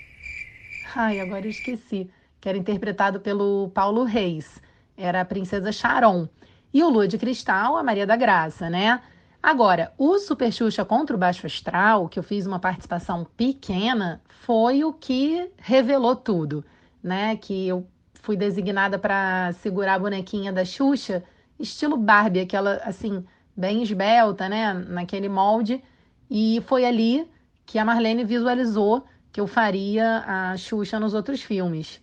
Ai, 0.97 1.21
agora 1.21 1.47
eu 1.47 1.51
esqueci. 1.51 2.11
Que 2.41 2.49
era 2.49 2.59
interpretado 2.59 3.21
pelo 3.21 3.71
Paulo 3.75 4.05
Reis. 4.05 4.61
Era 4.97 5.21
a 5.21 5.25
princesa 5.25 5.73
Charon. 5.73 6.29
E 6.73 6.83
o 6.83 6.89
Lua 6.89 7.09
de 7.09 7.19
Cristal, 7.19 7.77
a 7.77 7.83
Maria 7.83 8.07
da 8.07 8.17
Graça, 8.17 8.71
né? 8.71 9.01
Agora, 9.43 9.93
o 9.97 10.19
Super 10.19 10.53
Xuxa 10.53 10.85
contra 10.85 11.17
o 11.17 11.19
Baixo 11.19 11.47
Astral, 11.47 12.09
que 12.09 12.19
eu 12.19 12.23
fiz 12.23 12.47
uma 12.47 12.61
participação 12.61 13.27
pequena, 13.37 14.21
foi 14.29 14.85
o 14.85 14.93
que 14.93 15.51
revelou 15.57 16.15
tudo, 16.15 16.65
né? 17.03 17.37
Que 17.37 17.69
eu 17.69 17.87
fui 18.23 18.37
designada 18.37 18.99
para 18.99 19.53
segurar 19.55 19.95
a 19.95 19.99
bonequinha 19.99 20.53
da 20.53 20.65
Xuxa, 20.65 21.25
estilo 21.59 21.97
Barbie, 21.97 22.41
aquela 22.41 22.77
assim, 22.85 23.25
bem 23.57 23.83
esbelta, 23.83 24.49
né? 24.49 24.75
Naquele 24.75 25.29
molde. 25.29 25.83
E 26.31 26.63
foi 26.67 26.85
ali 26.85 27.27
que 27.65 27.79
a 27.79 27.85
Marlene 27.85 28.25
visualizou 28.25 29.05
que 29.33 29.41
eu 29.41 29.47
faria 29.47 30.25
a 30.27 30.57
Xuxa 30.57 31.01
nos 31.01 31.15
outros 31.15 31.43
filmes. 31.43 32.01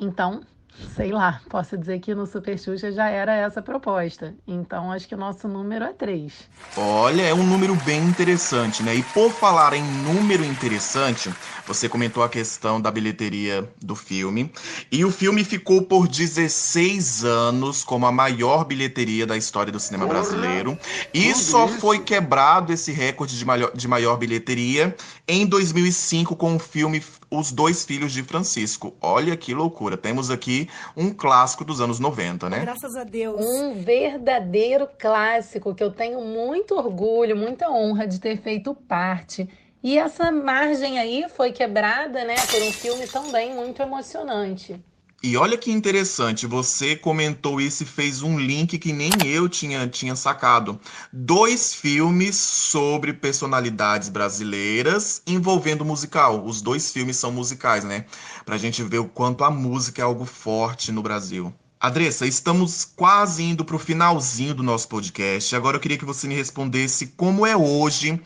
Então, 0.00 0.42
sei 0.94 1.10
lá, 1.10 1.40
posso 1.48 1.76
dizer 1.76 1.98
que 2.00 2.14
no 2.14 2.26
Super 2.26 2.58
Xuxa 2.58 2.92
já 2.92 3.08
era 3.08 3.34
essa 3.34 3.60
proposta. 3.60 4.34
Então 4.46 4.92
acho 4.92 5.08
que 5.08 5.14
o 5.14 5.18
nosso 5.18 5.48
número 5.48 5.84
é 5.84 5.92
3. 5.92 6.32
Olha, 6.76 7.22
é 7.22 7.34
um 7.34 7.42
número 7.42 7.74
bem 7.84 8.02
interessante, 8.04 8.82
né? 8.82 8.94
E 8.94 9.02
por 9.02 9.30
falar 9.30 9.72
em 9.72 9.82
número 9.82 10.44
interessante, 10.44 11.32
você 11.66 11.88
comentou 11.88 12.22
a 12.22 12.28
questão 12.28 12.80
da 12.80 12.90
bilheteria 12.90 13.68
do 13.82 13.94
filme. 13.94 14.52
E 14.90 15.04
o 15.04 15.10
filme 15.10 15.44
ficou 15.44 15.82
por 15.82 16.06
16 16.06 17.24
anos 17.24 17.82
como 17.82 18.06
a 18.06 18.12
maior 18.12 18.64
bilheteria 18.64 19.26
da 19.26 19.36
história 19.36 19.72
do 19.72 19.80
cinema 19.80 20.06
brasileiro. 20.06 20.78
E 21.12 21.34
só 21.34 21.66
foi 21.66 21.98
quebrado 21.98 22.72
esse 22.72 22.92
recorde 22.92 23.36
de 23.36 23.44
maior, 23.44 23.72
de 23.74 23.88
maior 23.88 24.16
bilheteria 24.16 24.94
em 25.26 25.46
2005 25.46 26.36
com 26.36 26.56
o 26.56 26.58
filme 26.58 27.02
Os 27.30 27.52
Dois 27.52 27.84
Filhos 27.84 28.12
de 28.12 28.22
Francisco. 28.22 28.94
Olha 29.00 29.36
que 29.36 29.54
loucura. 29.54 29.96
Temos 29.96 30.30
aqui 30.30 30.68
um 30.96 31.12
clássico 31.12 31.64
dos 31.64 31.80
anos 31.80 31.98
90, 31.98 32.48
né? 32.48 32.60
Graças 32.60 32.96
a 32.96 33.04
Deus. 33.04 33.44
Um 33.44 33.74
verdadeiro 33.74 34.88
clássico 34.98 35.74
que 35.74 35.82
eu 35.82 35.90
tenho 35.90 36.20
muito 36.20 36.74
orgulho, 36.74 37.36
muita 37.36 37.70
honra 37.70 38.06
de 38.06 38.18
ter 38.18 38.40
feito 38.40 38.74
parte. 38.74 39.48
E 39.82 39.96
essa 39.96 40.32
margem 40.32 40.98
aí 40.98 41.26
foi 41.28 41.52
quebrada, 41.52 42.24
né, 42.24 42.34
por 42.50 42.62
um 42.62 42.72
filme 42.72 43.06
também 43.06 43.54
muito 43.54 43.80
emocionante. 43.80 44.80
E 45.20 45.36
olha 45.36 45.58
que 45.58 45.72
interessante, 45.72 46.46
você 46.46 46.94
comentou 46.94 47.60
isso 47.60 47.82
e 47.82 47.86
fez 47.86 48.22
um 48.22 48.38
link 48.38 48.78
que 48.78 48.92
nem 48.92 49.10
eu 49.26 49.48
tinha, 49.48 49.88
tinha 49.88 50.14
sacado. 50.14 50.78
Dois 51.12 51.74
filmes 51.74 52.36
sobre 52.36 53.12
personalidades 53.12 54.08
brasileiras 54.08 55.20
envolvendo 55.26 55.84
musical. 55.84 56.44
Os 56.44 56.62
dois 56.62 56.92
filmes 56.92 57.16
são 57.16 57.32
musicais, 57.32 57.82
né? 57.82 58.04
Pra 58.46 58.56
gente 58.56 58.80
ver 58.84 59.00
o 59.00 59.08
quanto 59.08 59.42
a 59.42 59.50
música 59.50 60.00
é 60.00 60.04
algo 60.04 60.24
forte 60.24 60.92
no 60.92 61.02
Brasil. 61.02 61.52
Adressa, 61.80 62.24
estamos 62.24 62.84
quase 62.84 63.42
indo 63.42 63.64
para 63.64 63.74
o 63.74 63.78
finalzinho 63.80 64.54
do 64.54 64.62
nosso 64.62 64.86
podcast. 64.86 65.54
Agora 65.56 65.76
eu 65.76 65.80
queria 65.80 65.98
que 65.98 66.04
você 66.04 66.28
me 66.28 66.34
respondesse 66.36 67.08
como 67.16 67.44
é 67.44 67.56
hoje 67.56 68.20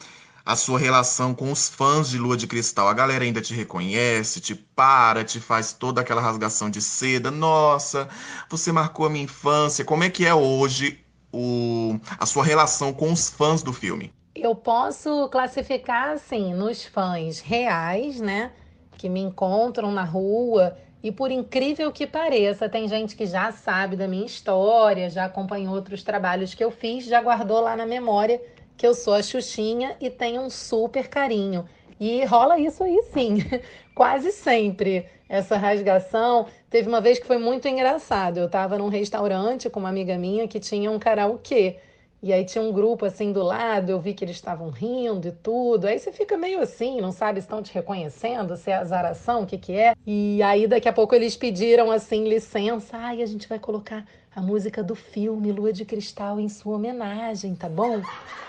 a 0.45 0.57
sua 0.57 0.79
relação 0.79 1.35
com 1.35 1.51
os 1.53 1.69
fãs 1.69 2.11
de 2.11 2.19
Lua 2.19 2.37
de 2.37 2.47
Cristal. 2.47 2.89
A 2.89 2.95
galera 2.95 3.25
ainda 3.25 3.41
te 3.41 3.55
reconhece, 3.55 4.41
te 4.41 4.55
para, 4.55 5.25
te 5.25 5.41
faz 5.41 5.73
toda 5.73 6.01
aquela 6.01 6.21
rasgação 6.21 6.69
de 6.69 6.81
seda. 6.81 7.31
Nossa, 7.31 8.09
você 8.49 8.73
marcou 8.73 9.07
a 9.07 9.11
minha 9.11 9.25
infância. 9.25 9.85
Como 9.85 10.05
é 10.05 10.11
que 10.11 10.27
é 10.27 10.35
hoje 10.35 11.01
o, 11.33 11.99
a 12.19 12.27
sua 12.27 12.45
relação 12.45 12.93
com 12.93 13.13
os 13.13 13.31
fãs 13.31 13.63
do 13.63 13.73
filme? 13.73 14.13
Eu 14.35 14.55
posso 14.55 15.29
classificar 15.29 16.11
assim 16.11 16.55
nos 16.55 16.85
fãs 16.85 17.39
reais, 17.41 18.21
né, 18.21 18.51
que 18.97 19.09
me 19.09 19.21
encontram 19.21 19.93
na 19.93 20.05
rua 20.05 20.77
e 21.03 21.11
por 21.11 21.31
incrível 21.31 21.91
que 21.91 22.07
pareça, 22.07 22.69
tem 22.69 22.89
gente 22.89 23.17
que 23.17 23.27
já 23.27 23.51
sabe 23.51 23.97
da 23.97 24.07
minha 24.07 24.25
história, 24.25 25.11
já 25.11 25.25
acompanhou 25.25 25.75
outros 25.75 26.03
trabalhos 26.03 26.55
que 26.55 26.63
eu 26.63 26.71
fiz, 26.71 27.05
já 27.05 27.21
guardou 27.21 27.61
lá 27.61 27.77
na 27.77 27.85
memória 27.85 28.41
que 28.83 28.87
eu 28.89 28.95
sou 28.95 29.15
a 29.15 29.23
Xuxinha 29.23 29.97
e 30.01 30.11
tenho 30.11 30.43
um 30.43 30.51
super 30.51 31.07
carinho. 31.07 31.65
E 32.01 32.25
rola 32.25 32.59
isso 32.59 32.83
aí 32.83 33.01
sim, 33.15 33.39
quase 33.95 34.33
sempre. 34.33 35.07
Essa 35.29 35.57
rasgação. 35.57 36.47
Teve 36.69 36.89
uma 36.89 37.01
vez 37.01 37.21
que 37.21 37.25
foi 37.25 37.39
muito 37.39 37.69
engraçado. 37.69 38.39
Eu 38.39 38.47
estava 38.47 38.77
num 38.77 38.89
restaurante 38.89 39.71
com 39.71 39.79
uma 39.79 39.89
amiga 39.89 40.19
minha 40.19 40.49
que 40.49 40.59
tinha 40.59 40.91
um 40.91 40.99
karaokê. 40.99 41.77
E 42.23 42.33
aí 42.33 42.45
tinha 42.45 42.63
um 42.63 42.73
grupo 42.73 43.05
assim 43.05 43.33
do 43.33 43.43
lado, 43.43 43.91
eu 43.91 43.99
vi 43.99 44.15
que 44.15 44.25
eles 44.25 44.37
estavam 44.37 44.71
rindo 44.71 45.27
e 45.27 45.33
tudo. 45.33 45.87
Aí 45.87 45.99
você 45.99 46.13
fica 46.13 46.37
meio 46.37 46.61
assim, 46.61 47.01
não 47.01 47.11
sabe 47.11 47.41
se 47.41 47.47
estão 47.47 47.61
te 47.61 47.75
reconhecendo, 47.75 48.57
se 48.57 48.71
é 48.71 48.77
azaração, 48.77 49.43
o 49.43 49.47
que 49.47 49.59
que 49.59 49.73
é. 49.73 49.97
E 50.07 50.41
aí 50.41 50.69
daqui 50.69 50.89
a 50.89 50.93
pouco 50.93 51.17
eles 51.17 51.37
pediram 51.37 51.91
assim 51.91 52.29
licença, 52.29 52.97
ai, 52.97 53.23
a 53.23 53.27
gente 53.27 53.49
vai 53.49 53.59
colocar 53.59 54.07
a 54.37 54.41
música 54.41 54.85
do 54.85 54.95
filme 54.95 55.51
Lua 55.51 55.73
de 55.73 55.85
Cristal 55.85 56.39
em 56.39 56.49
sua 56.49 56.77
homenagem, 56.77 57.57
tá 57.57 57.69
bom? 57.69 58.01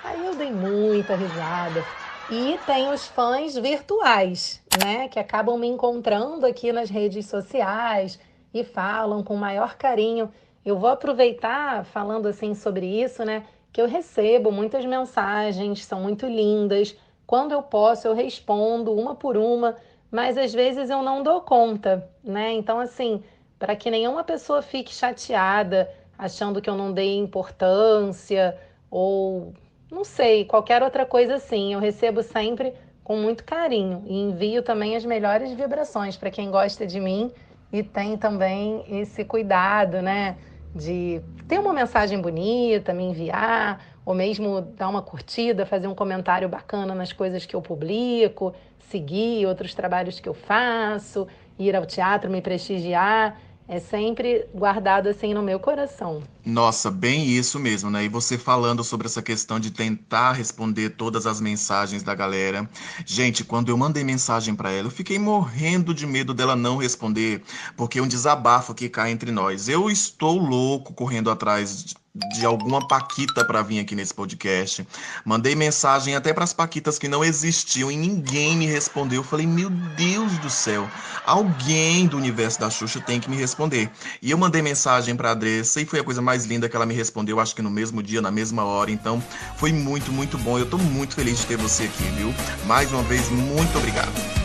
Aí 0.03 0.23
eu 0.23 0.35
dei 0.35 0.51
muita 0.51 1.15
risada. 1.15 1.83
E 2.29 2.59
tem 2.67 2.91
os 2.91 3.07
fãs 3.07 3.55
virtuais, 3.55 4.61
né, 4.83 5.07
que 5.07 5.17
acabam 5.17 5.57
me 5.57 5.67
encontrando 5.67 6.45
aqui 6.45 6.71
nas 6.71 6.91
redes 6.91 7.25
sociais 7.25 8.19
e 8.53 8.63
falam 8.63 9.23
com 9.23 9.35
maior 9.35 9.75
carinho. 9.75 10.31
Eu 10.63 10.77
vou 10.77 10.89
aproveitar 10.89 11.83
falando 11.85 12.27
assim 12.27 12.53
sobre 12.53 12.85
isso, 12.85 13.25
né? 13.25 13.43
Que 13.73 13.81
eu 13.81 13.87
recebo 13.87 14.51
muitas 14.51 14.85
mensagens, 14.85 15.83
são 15.83 15.99
muito 15.99 16.27
lindas. 16.27 16.95
Quando 17.25 17.53
eu 17.53 17.63
posso, 17.63 18.07
eu 18.07 18.13
respondo 18.13 18.93
uma 18.93 19.15
por 19.15 19.35
uma, 19.35 19.75
mas 20.11 20.37
às 20.37 20.53
vezes 20.53 20.91
eu 20.91 21.01
não 21.01 21.23
dou 21.23 21.41
conta, 21.41 22.07
né? 22.23 22.53
Então, 22.53 22.79
assim, 22.79 23.23
para 23.57 23.75
que 23.75 23.89
nenhuma 23.89 24.23
pessoa 24.23 24.61
fique 24.61 24.93
chateada, 24.93 25.89
achando 26.15 26.61
que 26.61 26.69
eu 26.69 26.75
não 26.75 26.93
dei 26.93 27.17
importância 27.17 28.55
ou 28.91 29.51
não 29.91 30.03
sei, 30.03 30.45
qualquer 30.45 30.83
outra 30.83 31.05
coisa 31.05 31.35
assim, 31.35 31.73
eu 31.73 31.79
recebo 31.79 32.21
sempre 32.21 32.73
com 33.03 33.17
muito 33.17 33.43
carinho 33.43 34.03
e 34.05 34.19
envio 34.19 34.61
também 34.61 34.95
as 34.95 35.03
melhores 35.03 35.51
vibrações 35.51 36.15
para 36.15 36.31
quem 36.31 36.49
gosta 36.49 36.85
de 36.85 36.99
mim 36.99 37.31
e 37.71 37.81
tem 37.81 38.17
também 38.17 38.83
esse 38.87 39.25
cuidado, 39.25 40.01
né? 40.01 40.37
De 40.75 41.21
ter 41.47 41.59
uma 41.59 41.73
mensagem 41.73 42.19
bonita, 42.19 42.93
me 42.93 43.03
enviar, 43.03 43.79
ou 44.05 44.13
mesmo 44.13 44.61
dar 44.61 44.89
uma 44.89 45.01
curtida, 45.01 45.65
fazer 45.65 45.87
um 45.87 45.95
comentário 45.95 46.49
bacana 46.49 46.93
nas 46.95 47.13
coisas 47.13 47.45
que 47.45 47.55
eu 47.55 47.61
publico, 47.61 48.53
seguir 48.89 49.45
outros 49.45 49.73
trabalhos 49.73 50.19
que 50.19 50.27
eu 50.27 50.33
faço, 50.33 51.27
ir 51.57 51.75
ao 51.75 51.85
teatro, 51.85 52.29
me 52.29 52.41
prestigiar 52.41 53.39
é 53.67 53.79
sempre 53.79 54.47
guardado 54.53 55.07
assim 55.07 55.33
no 55.33 55.41
meu 55.41 55.59
coração. 55.59 56.21
Nossa, 56.45 56.91
bem 56.91 57.25
isso 57.25 57.57
mesmo, 57.57 57.89
né? 57.89 58.03
E 58.03 58.09
você 58.09 58.37
falando 58.37 58.83
sobre 58.83 59.07
essa 59.07 59.21
questão 59.21 59.59
de 59.61 59.71
tentar 59.71 60.33
responder 60.33 60.89
todas 60.89 61.25
as 61.25 61.39
mensagens 61.39 62.03
da 62.03 62.13
galera. 62.13 62.69
Gente, 63.05 63.45
quando 63.45 63.69
eu 63.69 63.77
mandei 63.77 64.03
mensagem 64.03 64.53
para 64.53 64.69
ela, 64.69 64.87
eu 64.87 64.91
fiquei 64.91 65.17
morrendo 65.17 65.93
de 65.93 66.05
medo 66.05 66.33
dela 66.33 66.55
não 66.55 66.75
responder, 66.77 67.41
porque 67.77 67.97
é 67.99 68.01
um 68.01 68.07
desabafo 68.07 68.73
que 68.73 68.89
cai 68.89 69.11
entre 69.11 69.31
nós. 69.31 69.69
Eu 69.69 69.89
estou 69.89 70.37
louco 70.37 70.93
correndo 70.93 71.31
atrás 71.31 71.95
de 72.31 72.45
alguma 72.45 72.87
paquita 72.87 73.43
para 73.43 73.63
vir 73.63 73.79
aqui 73.79 73.95
nesse 73.95 74.13
podcast. 74.13 74.87
Mandei 75.25 75.55
mensagem 75.55 76.15
até 76.15 76.31
para 76.31 76.43
as 76.43 76.53
paquitas 76.53 76.99
que 76.99 77.07
não 77.07 77.23
existiam 77.23 77.91
e 77.91 77.95
ninguém 77.97 78.55
me 78.55 78.67
respondeu. 78.67 79.21
Eu 79.21 79.23
falei: 79.23 79.47
"Meu 79.47 79.69
Deus 79.69 80.37
do 80.37 80.49
céu, 80.49 80.87
alguém 81.25 82.07
do 82.07 82.17
universo 82.17 82.59
da 82.59 82.69
Xuxa 82.69 83.01
tem 83.01 83.19
que 83.19 83.29
me 83.29 83.35
responder". 83.35 83.89
E 84.21 84.29
eu 84.29 84.37
mandei 84.37 84.61
mensagem 84.61 85.15
para 85.15 85.31
Adressa 85.31 85.81
e 85.81 85.85
foi 85.85 85.99
a 85.99 86.03
coisa 86.03 86.21
mais 86.21 86.32
linda 86.45 86.67
que 86.67 86.75
ela 86.75 86.85
me 86.85 86.93
respondeu, 86.93 87.39
acho 87.39 87.55
que 87.55 87.61
no 87.61 87.69
mesmo 87.69 88.01
dia, 88.01 88.21
na 88.21 88.31
mesma 88.31 88.63
hora. 88.63 88.91
Então, 88.91 89.23
foi 89.57 89.71
muito, 89.71 90.11
muito 90.11 90.37
bom. 90.37 90.57
Eu 90.57 90.65
estou 90.65 90.79
muito 90.79 91.15
feliz 91.15 91.39
de 91.39 91.45
ter 91.45 91.57
você 91.57 91.83
aqui, 91.83 92.03
viu? 92.17 92.33
Mais 92.65 92.91
uma 92.91 93.03
vez, 93.03 93.29
muito 93.29 93.77
obrigado. 93.77 94.42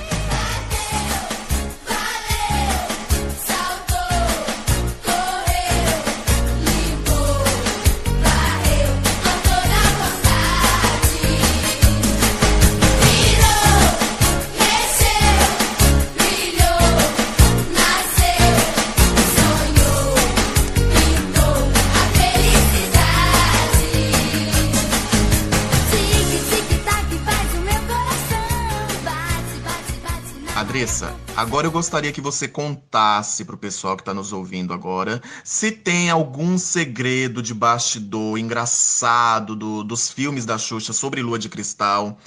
Agora 31.39 31.69
eu 31.69 31.71
gostaria 31.71 32.11
que 32.11 32.21
você 32.21 32.49
contasse 32.49 33.45
pro 33.45 33.57
pessoal 33.57 33.97
que 33.97 34.03
tá 34.03 34.13
nos 34.13 34.33
ouvindo 34.33 34.75
agora 34.75 35.23
se 35.45 35.71
tem 35.71 36.11
algum 36.11 36.59
segredo 36.59 37.41
de 37.41 37.55
bastidor 37.55 38.37
engraçado 38.37 39.55
do, 39.55 39.85
dos 39.85 40.11
filmes 40.11 40.45
da 40.45 40.59
Xuxa 40.59 40.93
sobre 40.93 41.23
Lua 41.23 41.39
de 41.39 41.49
Cristal, 41.49 42.19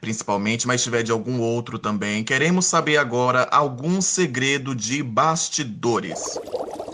principalmente, 0.00 0.66
mas 0.66 0.82
tiver 0.82 1.04
de 1.04 1.12
algum 1.12 1.40
outro 1.40 1.78
também. 1.78 2.24
Queremos 2.24 2.66
saber 2.66 2.96
agora 2.96 3.46
algum 3.52 4.00
segredo 4.00 4.74
de 4.74 5.00
bastidores. 5.00 6.36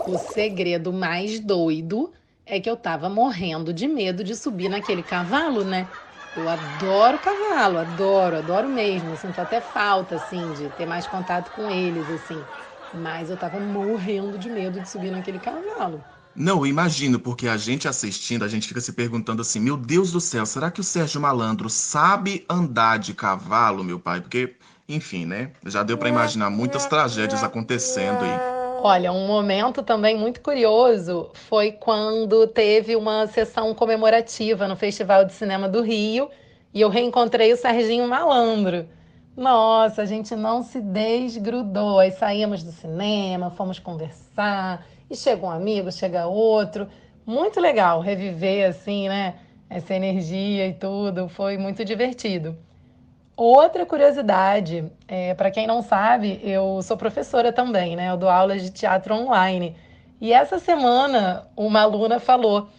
O 0.05 0.19
segredo 0.31 0.93
mais 0.93 1.39
doido 1.39 2.13
é 2.45 2.59
que 2.59 2.69
eu 2.69 2.77
tava 2.77 3.09
morrendo 3.09 3.73
de 3.73 3.87
medo 3.87 4.23
de 4.23 4.35
subir 4.35 4.69
naquele 4.69 5.01
cavalo, 5.01 5.63
né? 5.63 5.87
Eu 6.35 6.47
adoro 6.47 7.19
cavalo, 7.19 7.77
adoro, 7.77 8.37
adoro 8.37 8.67
mesmo. 8.69 9.15
Sinto 9.15 9.39
até 9.39 9.61
falta, 9.61 10.15
assim, 10.15 10.51
de 10.51 10.69
ter 10.69 10.85
mais 10.85 11.07
contato 11.07 11.51
com 11.51 11.69
eles, 11.69 12.09
assim. 12.09 12.47
Mas 12.91 13.29
eu 13.29 13.37
tava 13.37 13.59
morrendo 13.59 14.37
de 14.37 14.49
medo 14.49 14.81
de 14.81 14.87
subir 14.89 15.11
naquele 15.11 15.39
cavalo. 15.39 16.03
Não, 16.35 16.59
eu 16.59 16.67
imagino, 16.67 17.19
porque 17.19 17.47
a 17.47 17.57
gente 17.57 17.87
assistindo, 17.87 18.43
a 18.43 18.47
gente 18.47 18.67
fica 18.67 18.81
se 18.81 18.93
perguntando 18.93 19.41
assim: 19.41 19.59
meu 19.59 19.77
Deus 19.77 20.11
do 20.11 20.19
céu, 20.21 20.45
será 20.45 20.71
que 20.71 20.81
o 20.81 20.83
Sérgio 20.83 21.21
Malandro 21.21 21.69
sabe 21.69 22.45
andar 22.49 22.97
de 22.99 23.13
cavalo, 23.13 23.83
meu 23.83 23.99
pai? 23.99 24.19
Porque, 24.21 24.55
enfim, 24.89 25.25
né? 25.25 25.53
Já 25.65 25.83
deu 25.83 25.97
para 25.97 26.09
imaginar 26.09 26.49
muitas 26.49 26.85
tragédias 26.87 27.43
acontecendo 27.43 28.23
aí. 28.25 28.43
Olha, 28.85 29.13
um 29.13 29.25
momento 29.25 29.81
também 29.81 30.17
muito 30.17 30.41
curioso 30.41 31.29
foi 31.33 31.71
quando 31.71 32.45
teve 32.45 32.97
uma 32.97 33.25
sessão 33.27 33.73
comemorativa 33.73 34.67
no 34.67 34.75
Festival 34.75 35.23
de 35.23 35.31
Cinema 35.31 35.69
do 35.69 35.81
Rio 35.81 36.29
e 36.73 36.81
eu 36.81 36.89
reencontrei 36.89 37.53
o 37.53 37.55
Serginho 37.55 38.05
Malandro. 38.05 38.85
Nossa, 39.37 40.01
a 40.01 40.05
gente 40.05 40.35
não 40.35 40.61
se 40.63 40.81
desgrudou. 40.81 41.97
Aí 41.97 42.11
saímos 42.11 42.61
do 42.61 42.73
cinema, 42.73 43.49
fomos 43.51 43.79
conversar, 43.79 44.85
e 45.09 45.15
chega 45.15 45.45
um 45.45 45.49
amigo, 45.49 45.89
chega 45.89 46.27
outro. 46.27 46.85
Muito 47.25 47.61
legal 47.61 48.01
reviver 48.01 48.67
assim, 48.67 49.07
né? 49.07 49.35
Essa 49.69 49.93
energia 49.93 50.67
e 50.67 50.73
tudo. 50.73 51.29
Foi 51.29 51.57
muito 51.57 51.85
divertido. 51.85 52.57
Outra 53.35 53.83
curiosidade, 53.85 54.91
é, 55.07 55.33
para 55.33 55.49
quem 55.49 55.65
não 55.65 55.81
sabe, 55.81 56.39
eu 56.43 56.81
sou 56.83 56.95
professora 56.95 57.51
também, 57.51 57.95
né? 57.95 58.11
Eu 58.11 58.17
dou 58.17 58.29
aulas 58.29 58.61
de 58.61 58.69
teatro 58.69 59.15
online. 59.15 59.75
E 60.21 60.31
essa 60.31 60.59
semana 60.59 61.47
uma 61.57 61.81
aluna 61.81 62.19
falou: 62.19 62.69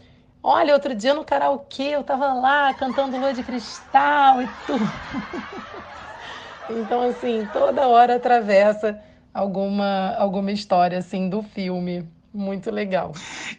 Olha, 0.42 0.72
outro 0.72 0.94
dia 0.94 1.12
no 1.12 1.24
karaokê 1.24 1.82
eu 1.84 2.04
tava 2.04 2.32
lá 2.34 2.72
cantando 2.72 3.16
Lua 3.16 3.32
de 3.32 3.42
Cristal 3.42 4.42
e 4.42 4.46
tudo. 4.46 4.92
então, 6.68 7.02
assim, 7.02 7.46
toda 7.46 7.88
hora 7.88 8.16
atravessa 8.16 9.00
alguma, 9.32 10.14
alguma 10.16 10.52
história 10.52 10.98
assim 10.98 11.28
do 11.28 11.42
filme. 11.42 12.08
Muito 12.34 12.68
legal. 12.68 13.12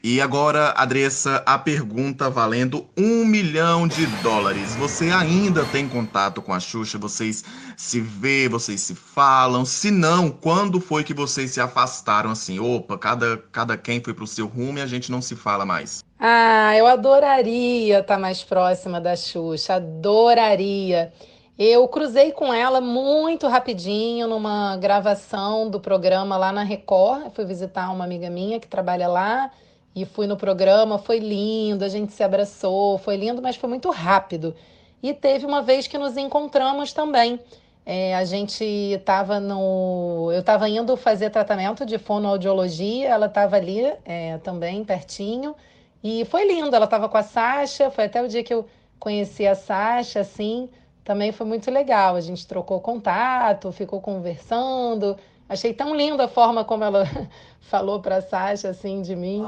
E 0.04 0.20
agora, 0.20 0.74
Adressa, 0.76 1.42
a 1.46 1.58
pergunta 1.58 2.30
valendo 2.30 2.86
um 2.98 3.24
milhão 3.24 3.88
de 3.88 4.06
dólares. 4.22 4.76
Você 4.76 5.12
ainda 5.12 5.64
tem 5.64 5.88
contato 5.88 6.42
com 6.42 6.54
a 6.54 6.60
Xuxa? 6.60 6.98
Vocês 6.98 7.46
se 7.78 8.02
vê, 8.02 8.50
vocês 8.50 8.82
se 8.82 8.94
falam? 8.94 9.64
Se 9.64 9.90
não, 9.90 10.30
quando 10.30 10.82
foi 10.82 11.06
que 11.06 11.14
vocês 11.14 11.52
se 11.52 11.62
afastaram 11.62 12.32
assim? 12.32 12.60
Opa, 12.60 12.98
cada, 12.98 13.38
cada 13.50 13.78
quem 13.78 14.04
foi 14.04 14.14
pro 14.14 14.28
seu 14.28 14.46
rumo 14.46 14.78
e 14.78 14.82
a 14.82 14.88
gente 14.88 15.10
não 15.10 15.22
se 15.22 15.38
fala 15.38 15.66
mais. 15.66 16.04
Ah, 16.20 16.76
eu 16.76 16.86
adoraria 16.86 18.00
estar 18.00 18.20
mais 18.20 18.44
próxima 18.44 19.00
da 19.00 19.16
Xuxa, 19.16 19.76
adoraria. 19.76 21.14
Eu 21.58 21.88
cruzei 21.88 22.34
com 22.34 22.54
ela 22.54 22.82
muito 22.82 23.48
rapidinho 23.48 24.28
numa 24.28 24.76
gravação 24.76 25.70
do 25.70 25.80
programa 25.80 26.36
lá 26.36 26.52
na 26.52 26.64
Record. 26.64 27.24
Eu 27.24 27.32
fui 27.32 27.46
visitar 27.46 27.90
uma 27.92 28.04
amiga 28.04 28.30
minha 28.30 28.60
que 28.60 28.68
trabalha 28.68 29.08
lá 29.08 29.50
e 29.96 30.04
fui 30.04 30.28
no 30.28 30.36
programa. 30.36 30.98
Foi 30.98 31.18
lindo, 31.18 31.86
a 31.86 31.88
gente 31.88 32.12
se 32.12 32.22
abraçou, 32.22 32.98
foi 32.98 33.16
lindo, 33.16 33.42
mas 33.42 33.56
foi 33.56 33.70
muito 33.70 33.90
rápido. 33.90 34.54
E 35.02 35.14
teve 35.14 35.46
uma 35.46 35.62
vez 35.62 35.88
que 35.88 35.98
nos 35.98 36.18
encontramos 36.18 36.92
também. 36.92 37.40
É, 37.86 38.14
a 38.18 38.26
gente 38.26 38.66
estava 38.66 39.40
no. 39.40 40.32
Eu 40.34 40.42
estava 40.42 40.68
indo 40.68 40.98
fazer 40.98 41.30
tratamento 41.30 41.86
de 41.86 41.98
fonoaudiologia, 41.98 43.08
ela 43.08 43.28
estava 43.28 43.56
ali 43.56 43.94
é, 44.04 44.40
também, 44.40 44.84
pertinho. 44.84 45.56
E 46.04 46.26
foi 46.26 46.46
lindo, 46.46 46.76
ela 46.76 46.84
estava 46.84 47.08
com 47.08 47.18
a 47.18 47.24
Sasha, 47.24 47.90
foi 47.90 48.06
até 48.06 48.22
o 48.22 48.28
dia 48.28 48.44
que 48.44 48.54
eu 48.54 48.66
conheci 49.00 49.48
a 49.48 49.56
Sasha, 49.56 50.20
assim 50.20 50.70
também 51.06 51.32
foi 51.32 51.46
muito 51.46 51.70
legal. 51.70 52.16
A 52.16 52.22
gente 52.22 52.48
trocou 52.48 52.82
contato, 52.82 53.72
ficou 53.72 54.02
conversando. 54.02 55.16
Achei 55.48 55.72
tão 55.72 55.96
linda 55.96 56.26
a 56.26 56.28
forma 56.28 56.66
como 56.66 56.84
ela 56.84 57.06
falou 57.62 58.02
para 58.02 58.22
Sasha 58.22 58.70
assim 58.70 59.04
de 59.04 59.16
mim. 59.16 59.46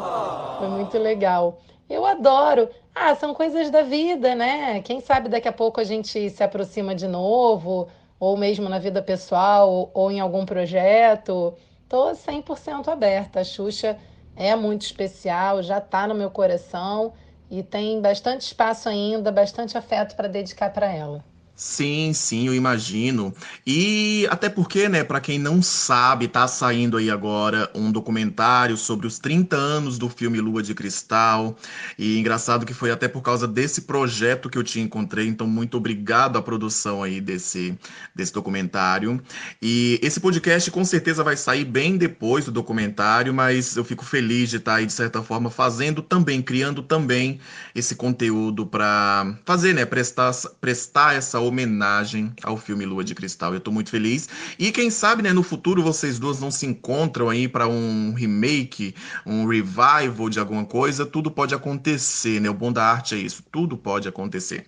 Foi 0.59 0.67
muito 0.67 0.99
legal. 0.99 1.59
Eu 1.89 2.05
adoro. 2.05 2.69
Ah, 2.93 3.15
são 3.15 3.33
coisas 3.33 3.71
da 3.71 3.81
vida, 3.81 4.35
né? 4.35 4.81
Quem 4.81 5.01
sabe 5.01 5.29
daqui 5.29 5.47
a 5.47 5.51
pouco 5.51 5.81
a 5.81 5.83
gente 5.83 6.29
se 6.29 6.43
aproxima 6.43 6.93
de 6.93 7.07
novo, 7.07 7.87
ou 8.19 8.37
mesmo 8.37 8.69
na 8.69 8.77
vida 8.77 9.01
pessoal, 9.01 9.89
ou 9.95 10.11
em 10.11 10.19
algum 10.19 10.45
projeto. 10.45 11.55
Tô 11.89 12.11
100% 12.11 12.87
aberta. 12.87 13.39
A 13.39 13.43
Xuxa 13.43 13.97
é 14.35 14.55
muito 14.55 14.83
especial, 14.83 15.63
já 15.63 15.79
está 15.79 16.07
no 16.07 16.13
meu 16.13 16.29
coração 16.29 17.13
e 17.49 17.63
tem 17.63 17.99
bastante 17.99 18.41
espaço 18.41 18.87
ainda, 18.87 19.31
bastante 19.31 19.75
afeto 19.75 20.15
para 20.15 20.27
dedicar 20.27 20.71
para 20.71 20.93
ela. 20.93 21.23
Sim, 21.59 22.13
sim, 22.13 22.45
eu 22.45 22.53
imagino. 22.53 23.33
E 23.65 24.27
até 24.29 24.47
porque, 24.47 24.87
né, 24.87 25.03
para 25.03 25.19
quem 25.19 25.39
não 25.39 25.59
sabe, 25.59 26.27
tá 26.27 26.47
saindo 26.47 26.97
aí 26.97 27.09
agora 27.09 27.67
um 27.73 27.91
documentário 27.91 28.77
sobre 28.77 29.07
os 29.07 29.17
30 29.17 29.55
anos 29.55 29.97
do 29.97 30.07
filme 30.07 30.39
Lua 30.39 30.61
de 30.61 30.75
Cristal. 30.75 31.57
E 31.97 32.19
engraçado 32.19 32.63
que 32.63 32.75
foi 32.75 32.91
até 32.91 33.07
por 33.07 33.23
causa 33.23 33.47
desse 33.47 33.81
projeto 33.81 34.51
que 34.51 34.57
eu 34.57 34.63
te 34.63 34.79
encontrei, 34.79 35.25
então 35.27 35.47
muito 35.47 35.77
obrigado 35.77 36.37
à 36.37 36.43
produção 36.43 37.01
aí 37.01 37.19
desse 37.19 37.75
desse 38.13 38.31
documentário. 38.31 39.19
E 39.59 39.99
esse 40.03 40.19
podcast 40.19 40.69
com 40.69 40.85
certeza 40.85 41.23
vai 41.23 41.35
sair 41.35 41.65
bem 41.65 41.97
depois 41.97 42.45
do 42.45 42.51
documentário, 42.51 43.33
mas 43.33 43.75
eu 43.75 43.83
fico 43.83 44.05
feliz 44.05 44.51
de 44.51 44.57
estar 44.57 44.73
tá 44.73 44.77
aí 44.77 44.85
de 44.85 44.93
certa 44.93 45.23
forma 45.23 45.49
fazendo 45.49 46.03
também, 46.03 46.39
criando 46.39 46.83
também 46.83 47.39
esse 47.73 47.95
conteúdo 47.95 48.63
para 48.67 49.39
fazer, 49.43 49.73
né, 49.73 49.85
prestar 49.85 50.31
prestar 50.61 51.15
essa 51.15 51.39
homenagem 51.47 52.31
ao 52.43 52.57
filme 52.57 52.85
Lua 52.85 53.03
de 53.03 53.15
Cristal. 53.15 53.53
Eu 53.53 53.59
tô 53.59 53.71
muito 53.71 53.89
feliz. 53.89 54.29
E 54.57 54.71
quem 54.71 54.89
sabe, 54.89 55.23
né, 55.23 55.33
no 55.33 55.43
futuro 55.43 55.81
vocês 55.81 56.19
duas 56.19 56.39
não 56.39 56.51
se 56.51 56.65
encontram 56.65 57.29
aí 57.29 57.47
para 57.47 57.67
um 57.67 58.13
remake, 58.13 58.93
um 59.25 59.45
revival 59.45 60.29
de 60.29 60.39
alguma 60.39 60.65
coisa, 60.65 61.05
tudo 61.05 61.31
pode 61.31 61.53
acontecer, 61.53 62.39
né? 62.39 62.49
O 62.49 62.53
bom 62.53 62.71
da 62.71 62.83
arte 62.83 63.15
é 63.15 63.17
isso, 63.17 63.43
tudo 63.51 63.77
pode 63.77 64.07
acontecer. 64.07 64.65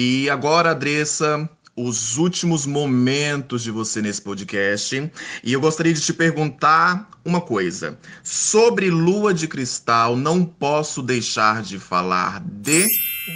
E 0.00 0.30
agora, 0.30 0.70
Adressa, 0.70 1.50
os 1.74 2.18
últimos 2.18 2.64
momentos 2.64 3.64
de 3.64 3.72
você 3.72 4.00
nesse 4.00 4.22
podcast. 4.22 5.10
E 5.42 5.52
eu 5.52 5.60
gostaria 5.60 5.92
de 5.92 6.00
te 6.00 6.14
perguntar 6.14 7.10
uma 7.24 7.40
coisa. 7.40 7.98
Sobre 8.22 8.90
Lua 8.90 9.34
de 9.34 9.48
Cristal, 9.48 10.14
não 10.14 10.44
posso 10.44 11.02
deixar 11.02 11.62
de 11.62 11.80
falar 11.80 12.40
de. 12.44 12.86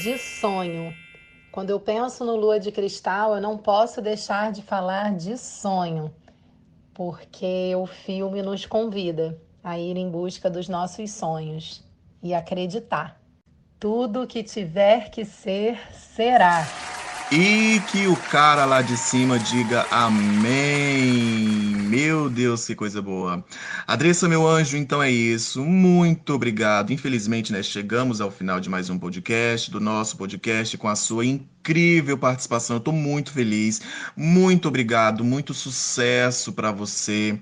De 0.04 0.16
sonho. 0.18 0.94
Quando 1.50 1.70
eu 1.70 1.80
penso 1.80 2.24
no 2.24 2.36
Lua 2.36 2.60
de 2.60 2.70
Cristal, 2.70 3.34
eu 3.34 3.40
não 3.40 3.58
posso 3.58 4.00
deixar 4.00 4.52
de 4.52 4.62
falar 4.62 5.16
de 5.16 5.36
sonho. 5.36 6.14
Porque 6.94 7.74
o 7.74 7.86
filme 7.86 8.40
nos 8.40 8.64
convida 8.66 9.36
a 9.64 9.80
ir 9.80 9.96
em 9.96 10.08
busca 10.08 10.48
dos 10.48 10.68
nossos 10.68 11.10
sonhos 11.10 11.82
e 12.22 12.32
acreditar. 12.32 13.20
Tudo 13.82 14.28
que 14.28 14.44
tiver 14.44 15.10
que 15.10 15.24
ser, 15.24 15.76
será. 16.14 16.64
E 17.32 17.80
que 17.90 18.06
o 18.06 18.14
cara 18.30 18.64
lá 18.64 18.80
de 18.80 18.96
cima 18.96 19.40
diga 19.40 19.84
amém. 19.90 21.18
Meu 21.88 22.30
Deus, 22.30 22.64
que 22.64 22.76
coisa 22.76 23.02
boa. 23.02 23.44
Adressa, 23.84 24.28
meu 24.28 24.46
anjo, 24.46 24.76
então 24.76 25.02
é 25.02 25.10
isso. 25.10 25.64
Muito 25.64 26.32
obrigado. 26.32 26.92
Infelizmente, 26.92 27.52
né, 27.52 27.60
chegamos 27.60 28.20
ao 28.20 28.30
final 28.30 28.60
de 28.60 28.70
mais 28.70 28.88
um 28.88 28.96
podcast, 28.96 29.68
do 29.68 29.80
nosso 29.80 30.16
podcast, 30.16 30.78
com 30.78 30.86
a 30.86 30.94
sua 30.94 31.26
incrível 31.62 32.18
participação. 32.18 32.76
Eu 32.76 32.80
tô 32.80 32.90
muito 32.90 33.30
feliz. 33.30 33.80
Muito 34.16 34.66
obrigado, 34.66 35.24
muito 35.24 35.54
sucesso 35.54 36.52
para 36.52 36.72
você. 36.72 37.38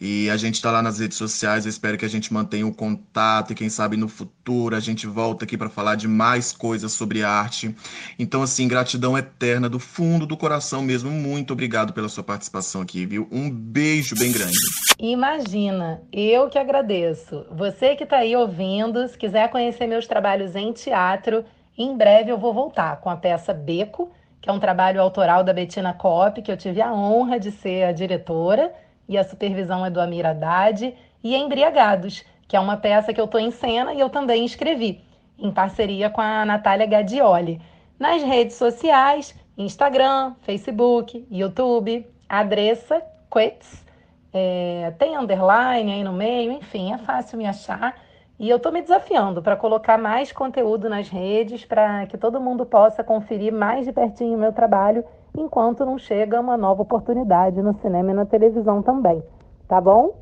E 0.00 0.30
a 0.30 0.36
gente 0.36 0.62
tá 0.62 0.70
lá 0.70 0.80
nas 0.80 1.00
redes 1.00 1.18
sociais. 1.18 1.66
Eu 1.66 1.70
espero 1.70 1.98
que 1.98 2.04
a 2.04 2.08
gente 2.08 2.32
mantenha 2.32 2.66
o 2.66 2.72
contato 2.72 3.52
e 3.52 3.54
quem 3.54 3.68
sabe 3.68 3.96
no 3.96 4.08
futuro 4.08 4.76
a 4.76 4.80
gente 4.80 5.06
volta 5.06 5.44
aqui 5.44 5.58
para 5.58 5.68
falar 5.68 5.96
de 5.96 6.06
mais 6.06 6.52
coisas 6.52 6.92
sobre 6.92 7.24
arte. 7.24 7.74
Então 8.16 8.42
assim, 8.42 8.68
gratidão 8.68 9.18
eterna 9.18 9.68
do 9.68 9.80
fundo 9.80 10.24
do 10.24 10.36
coração 10.36 10.80
mesmo. 10.80 11.10
Muito 11.10 11.52
obrigado 11.52 11.92
pela 11.92 12.08
sua 12.08 12.22
participação 12.22 12.80
aqui, 12.80 13.04
viu? 13.04 13.26
Um 13.32 13.50
beijo 13.50 14.14
bem 14.14 14.30
grande. 14.30 14.56
Imagina, 15.00 16.00
eu 16.12 16.48
que 16.48 16.58
agradeço. 16.58 17.44
Você 17.50 17.96
que 17.96 18.06
tá 18.06 18.18
aí 18.18 18.36
ouvindo, 18.36 19.06
se 19.08 19.18
quiser 19.18 19.50
conhecer 19.50 19.88
meus 19.88 20.06
trabalhos 20.06 20.54
em 20.54 20.72
teatro, 20.72 21.44
em 21.76 21.96
breve 21.96 22.30
eu 22.30 22.38
vou 22.38 22.52
voltar 22.52 23.00
com 23.00 23.10
a 23.10 23.16
peça 23.16 23.52
Beco, 23.52 24.10
que 24.40 24.48
é 24.50 24.52
um 24.52 24.60
trabalho 24.60 25.00
autoral 25.00 25.42
da 25.42 25.52
Bettina 25.52 25.92
Kopp, 25.92 26.42
que 26.42 26.52
eu 26.52 26.56
tive 26.56 26.80
a 26.80 26.92
honra 26.92 27.40
de 27.40 27.50
ser 27.50 27.84
a 27.84 27.92
diretora, 27.92 28.72
e 29.08 29.18
a 29.18 29.24
supervisão 29.24 29.84
é 29.84 29.90
do 29.90 30.00
Amir 30.00 30.26
Haddad, 30.26 30.94
e 31.22 31.34
Embriagados, 31.34 32.24
que 32.46 32.56
é 32.56 32.60
uma 32.60 32.76
peça 32.76 33.12
que 33.12 33.20
eu 33.20 33.24
estou 33.24 33.40
em 33.40 33.50
cena 33.50 33.94
e 33.94 34.00
eu 34.00 34.10
também 34.10 34.44
escrevi, 34.44 35.02
em 35.38 35.50
parceria 35.50 36.10
com 36.10 36.20
a 36.20 36.44
Natália 36.44 36.86
Gadioli. 36.86 37.60
Nas 37.98 38.22
redes 38.22 38.56
sociais, 38.56 39.34
Instagram, 39.56 40.34
Facebook, 40.42 41.26
YouTube, 41.30 42.06
Adressa 42.28 43.02
Quetz, 43.32 43.84
é, 44.32 44.92
tem 44.98 45.16
underline 45.16 45.92
aí 45.92 46.04
no 46.04 46.12
meio, 46.12 46.52
enfim, 46.52 46.92
é 46.92 46.98
fácil 46.98 47.38
me 47.38 47.46
achar. 47.46 47.94
E 48.38 48.50
eu 48.50 48.56
estou 48.56 48.72
me 48.72 48.82
desafiando 48.82 49.40
para 49.40 49.56
colocar 49.56 49.96
mais 49.96 50.32
conteúdo 50.32 50.88
nas 50.88 51.08
redes 51.08 51.64
para 51.64 52.04
que 52.06 52.18
todo 52.18 52.40
mundo 52.40 52.66
possa 52.66 53.04
conferir 53.04 53.52
mais 53.52 53.86
de 53.86 53.92
pertinho 53.92 54.36
o 54.36 54.40
meu 54.40 54.52
trabalho, 54.52 55.04
enquanto 55.36 55.86
não 55.86 55.96
chega 55.96 56.40
uma 56.40 56.56
nova 56.56 56.82
oportunidade 56.82 57.62
no 57.62 57.78
cinema 57.80 58.10
e 58.10 58.14
na 58.14 58.26
televisão 58.26 58.82
também. 58.82 59.22
Tá 59.68 59.80
bom? 59.80 60.20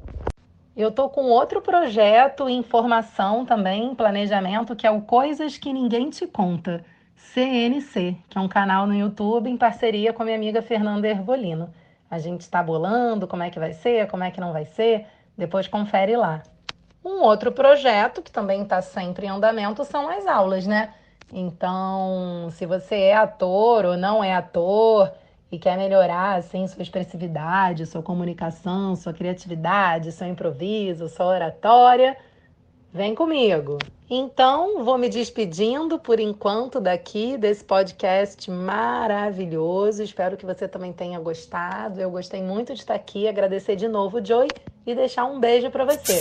Eu 0.77 0.91
estou 0.91 1.09
com 1.09 1.25
outro 1.25 1.63
projeto 1.63 2.49
em 2.49 2.63
formação 2.63 3.47
também, 3.47 3.95
planejamento, 3.95 4.77
que 4.77 4.87
é 4.87 4.91
o 4.91 5.03
Coisas 5.03 5.57
que 5.57 5.73
Ninguém 5.73 6.11
Te 6.11 6.27
Conta, 6.27 6.85
CNC, 7.15 8.17
que 8.29 8.37
é 8.37 8.41
um 8.41 8.49
canal 8.49 8.87
no 8.87 8.95
YouTube 8.95 9.49
em 9.49 9.57
parceria 9.57 10.13
com 10.13 10.23
a 10.23 10.25
minha 10.27 10.37
amiga 10.37 10.61
Fernanda 10.61 11.09
Ervolino. 11.09 11.71
A 12.11 12.19
gente 12.19 12.43
está 12.43 12.63
bolando 12.63 13.27
como 13.27 13.43
é 13.43 13.49
que 13.49 13.59
vai 13.59 13.73
ser, 13.73 14.07
como 14.09 14.23
é 14.23 14.31
que 14.31 14.41
não 14.41 14.53
vai 14.53 14.67
ser, 14.67 15.07
depois 15.37 15.67
confere 15.67 16.15
lá. 16.15 16.43
Um 17.05 17.23
outro 17.23 17.51
projeto 17.51 18.23
que 18.23 18.31
também 18.31 18.63
está 18.63 18.81
sempre 18.81 19.27
em 19.27 19.31
andamento 19.31 19.85
são 19.85 20.09
as 20.09 20.27
aulas, 20.27 20.67
né? 20.67 20.95
Então, 21.33 22.49
se 22.53 22.67
você 22.67 22.97
é 22.97 23.15
ator 23.15 23.87
ou 23.87 23.97
não 23.97 24.23
é 24.23 24.35
ator 24.35 25.11
e 25.51 25.59
quer 25.59 25.77
melhorar 25.77 26.37
assim 26.37 26.67
sua 26.69 26.83
expressividade, 26.83 27.87
sua 27.87 28.03
comunicação, 28.03 28.95
sua 28.95 29.13
criatividade, 29.13 30.13
seu 30.13 30.29
improviso, 30.29 31.09
sua 31.09 31.27
oratória, 31.27 32.17
vem 32.93 33.15
comigo. 33.15 33.79
Então, 34.09 34.85
vou 34.85 34.99
me 34.99 35.09
despedindo 35.09 35.99
por 35.99 36.21
enquanto 36.21 36.79
daqui 36.79 37.39
desse 37.39 37.65
podcast 37.65 38.51
maravilhoso. 38.51 40.03
Espero 40.03 40.37
que 40.37 40.45
você 40.45 40.69
também 40.69 40.93
tenha 40.93 41.19
gostado. 41.19 41.99
Eu 41.99 42.11
gostei 42.11 42.43
muito 42.43 42.75
de 42.75 42.81
estar 42.81 42.95
aqui. 42.95 43.27
Agradecer 43.27 43.75
de 43.75 43.89
novo, 43.89 44.23
Joy, 44.23 44.49
e 44.87 44.95
deixar 44.95 45.25
um 45.25 45.41
beijo 45.41 45.71
para 45.71 45.87
você. 45.87 46.21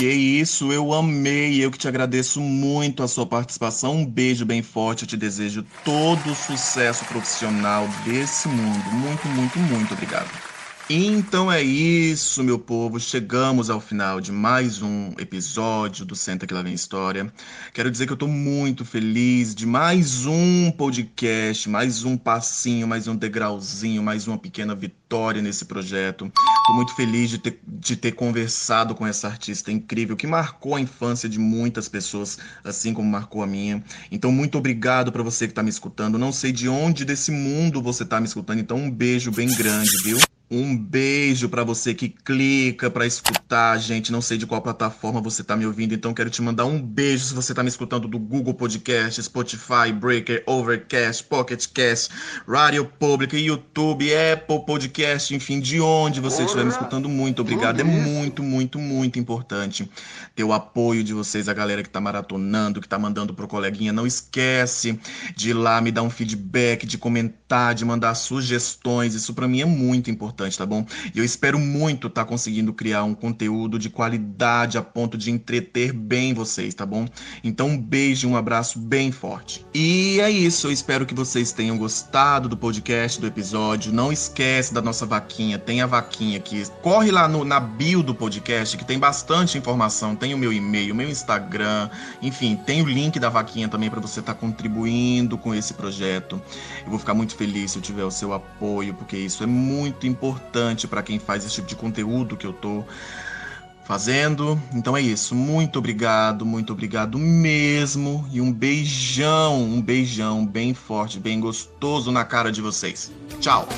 Que 0.00 0.08
isso, 0.08 0.72
eu 0.72 0.94
amei. 0.94 1.62
Eu 1.62 1.70
que 1.70 1.76
te 1.76 1.86
agradeço 1.86 2.40
muito 2.40 3.02
a 3.02 3.08
sua 3.08 3.26
participação. 3.26 3.96
Um 3.96 4.06
beijo 4.06 4.46
bem 4.46 4.62
forte. 4.62 5.02
Eu 5.02 5.08
te 5.08 5.14
desejo 5.14 5.62
todo 5.84 6.30
o 6.30 6.34
sucesso 6.34 7.04
profissional 7.04 7.86
desse 8.02 8.48
mundo. 8.48 8.90
Muito, 8.92 9.28
muito, 9.28 9.58
muito 9.58 9.92
obrigado. 9.92 10.49
Então 10.92 11.52
é 11.52 11.62
isso, 11.62 12.42
meu 12.42 12.58
povo. 12.58 12.98
Chegamos 12.98 13.70
ao 13.70 13.80
final 13.80 14.20
de 14.20 14.32
mais 14.32 14.82
um 14.82 15.12
episódio 15.20 16.04
do 16.04 16.16
Senta 16.16 16.48
que 16.48 16.52
lá 16.52 16.62
vem 16.62 16.74
história. 16.74 17.32
Quero 17.72 17.92
dizer 17.92 18.08
que 18.08 18.12
eu 18.12 18.16
tô 18.16 18.26
muito 18.26 18.84
feliz 18.84 19.54
de 19.54 19.66
mais 19.66 20.26
um 20.26 20.68
podcast, 20.72 21.68
mais 21.68 22.02
um 22.02 22.16
passinho, 22.16 22.88
mais 22.88 23.06
um 23.06 23.14
degrauzinho, 23.14 24.02
mais 24.02 24.26
uma 24.26 24.36
pequena 24.36 24.74
vitória 24.74 25.40
nesse 25.40 25.64
projeto. 25.64 26.28
Tô 26.66 26.72
muito 26.72 26.92
feliz 26.96 27.30
de 27.30 27.38
ter, 27.38 27.60
de 27.68 27.94
ter 27.94 28.10
conversado 28.10 28.92
com 28.92 29.06
essa 29.06 29.28
artista 29.28 29.70
incrível 29.70 30.16
que 30.16 30.26
marcou 30.26 30.74
a 30.74 30.80
infância 30.80 31.28
de 31.28 31.38
muitas 31.38 31.88
pessoas, 31.88 32.36
assim 32.64 32.92
como 32.92 33.08
marcou 33.08 33.44
a 33.44 33.46
minha. 33.46 33.80
Então, 34.10 34.32
muito 34.32 34.58
obrigado 34.58 35.12
para 35.12 35.22
você 35.22 35.46
que 35.46 35.54
tá 35.54 35.62
me 35.62 35.70
escutando. 35.70 36.18
Não 36.18 36.32
sei 36.32 36.50
de 36.50 36.68
onde 36.68 37.04
desse 37.04 37.30
mundo 37.30 37.80
você 37.80 38.04
tá 38.04 38.20
me 38.20 38.26
escutando, 38.26 38.58
então 38.58 38.76
um 38.76 38.90
beijo 38.90 39.30
bem 39.30 39.46
grande, 39.54 39.88
viu? 40.02 40.18
Um 40.52 40.76
beijo 40.76 41.48
para 41.48 41.62
você 41.62 41.94
que 41.94 42.08
clica 42.08 42.90
para 42.90 43.06
escutar, 43.06 43.78
gente. 43.78 44.10
Não 44.10 44.20
sei 44.20 44.36
de 44.36 44.44
qual 44.44 44.60
plataforma 44.60 45.20
você 45.20 45.44
tá 45.44 45.54
me 45.54 45.64
ouvindo, 45.64 45.94
então 45.94 46.12
quero 46.12 46.28
te 46.28 46.42
mandar 46.42 46.64
um 46.64 46.82
beijo 46.82 47.24
se 47.24 47.32
você 47.32 47.54
tá 47.54 47.62
me 47.62 47.68
escutando 47.68 48.08
do 48.08 48.18
Google 48.18 48.52
Podcast, 48.54 49.22
Spotify, 49.22 49.92
Breaker, 49.94 50.42
Overcast, 50.46 51.22
Pocket 51.22 51.64
Cast, 51.72 52.12
Rádio 52.48 52.84
Pública, 52.84 53.38
YouTube, 53.38 54.10
Apple 54.12 54.66
Podcast, 54.66 55.32
enfim, 55.32 55.60
de 55.60 55.80
onde 55.80 56.20
você 56.20 56.42
estiver 56.42 56.64
me 56.64 56.70
escutando. 56.70 57.08
Muito 57.08 57.42
obrigado. 57.42 57.78
É 57.78 57.84
muito, 57.84 58.42
muito, 58.42 58.76
muito 58.80 59.20
importante 59.20 59.88
ter 60.34 60.42
o 60.42 60.52
apoio 60.52 61.04
de 61.04 61.14
vocês, 61.14 61.48
a 61.48 61.54
galera 61.54 61.80
que 61.80 61.88
tá 61.88 62.00
maratonando, 62.00 62.80
que 62.80 62.88
tá 62.88 62.98
mandando 62.98 63.34
pro 63.34 63.46
coleguinha. 63.46 63.92
Não 63.92 64.04
esquece 64.04 64.98
de 65.36 65.50
ir 65.50 65.54
lá 65.54 65.80
me 65.80 65.92
dar 65.92 66.02
um 66.02 66.10
feedback, 66.10 66.86
de 66.86 66.98
comentar, 66.98 67.72
de 67.72 67.84
mandar 67.84 68.16
sugestões. 68.16 69.14
Isso 69.14 69.32
para 69.32 69.46
mim 69.46 69.60
é 69.60 69.64
muito 69.64 70.10
importante 70.10 70.39
importante, 70.40 70.58
tá 70.58 70.66
bom? 70.66 70.86
E 71.14 71.18
eu 71.18 71.24
espero 71.24 71.58
muito 71.58 72.06
estar 72.06 72.24
tá 72.24 72.28
conseguindo 72.28 72.72
criar 72.72 73.04
um 73.04 73.14
conteúdo 73.14 73.78
de 73.78 73.90
qualidade 73.90 74.78
a 74.78 74.82
ponto 74.82 75.18
de 75.18 75.30
entreter 75.30 75.92
bem 75.92 76.32
vocês, 76.32 76.74
tá 76.74 76.86
bom? 76.86 77.06
Então 77.44 77.68
um 77.68 77.78
beijo 77.78 78.26
e 78.26 78.30
um 78.30 78.36
abraço 78.36 78.78
bem 78.78 79.12
forte. 79.12 79.64
E 79.74 80.18
é 80.20 80.30
isso, 80.30 80.68
eu 80.68 80.72
espero 80.72 81.04
que 81.04 81.14
vocês 81.14 81.52
tenham 81.52 81.76
gostado 81.76 82.48
do 82.48 82.56
podcast, 82.56 83.20
do 83.20 83.26
episódio. 83.26 83.92
Não 83.92 84.12
esquece 84.12 84.72
da 84.72 84.80
nossa 84.80 85.04
vaquinha, 85.04 85.58
tem 85.58 85.82
a 85.82 85.86
vaquinha 85.86 86.38
aqui. 86.38 86.62
Corre 86.82 87.10
lá 87.10 87.28
no, 87.28 87.44
na 87.44 87.60
bio 87.60 88.02
do 88.02 88.14
podcast 88.14 88.76
que 88.76 88.84
tem 88.84 88.98
bastante 88.98 89.58
informação, 89.58 90.16
tem 90.16 90.32
o 90.32 90.38
meu 90.38 90.52
e-mail, 90.52 90.94
o 90.94 90.96
meu 90.96 91.08
Instagram, 91.08 91.90
enfim, 92.22 92.56
tem 92.56 92.82
o 92.82 92.86
link 92.86 93.18
da 93.18 93.28
vaquinha 93.28 93.68
também 93.68 93.90
para 93.90 94.00
você 94.00 94.20
estar 94.20 94.34
tá 94.34 94.40
contribuindo 94.40 95.36
com 95.36 95.54
esse 95.54 95.74
projeto. 95.74 96.40
Eu 96.84 96.90
vou 96.90 96.98
ficar 96.98 97.14
muito 97.14 97.34
feliz 97.34 97.72
se 97.72 97.78
eu 97.78 97.82
tiver 97.82 98.04
o 98.04 98.10
seu 98.10 98.32
apoio, 98.32 98.94
porque 98.94 99.16
isso 99.16 99.42
é 99.42 99.46
muito 99.46 100.06
importante 100.06 100.29
importante 100.30 100.86
para 100.86 101.02
quem 101.02 101.18
faz 101.18 101.44
esse 101.44 101.56
tipo 101.56 101.68
de 101.68 101.76
conteúdo 101.76 102.36
que 102.36 102.46
eu 102.46 102.52
tô 102.52 102.84
fazendo. 103.84 104.60
Então 104.72 104.96
é 104.96 105.00
isso. 105.00 105.34
Muito 105.34 105.78
obrigado, 105.78 106.46
muito 106.46 106.72
obrigado 106.72 107.18
mesmo. 107.18 108.26
E 108.30 108.40
um 108.40 108.52
beijão, 108.52 109.62
um 109.62 109.82
beijão 109.82 110.46
bem 110.46 110.72
forte, 110.72 111.18
bem 111.18 111.40
gostoso 111.40 112.12
na 112.12 112.24
cara 112.24 112.52
de 112.52 112.62
vocês. 112.62 113.10
Tchau. 113.40 113.68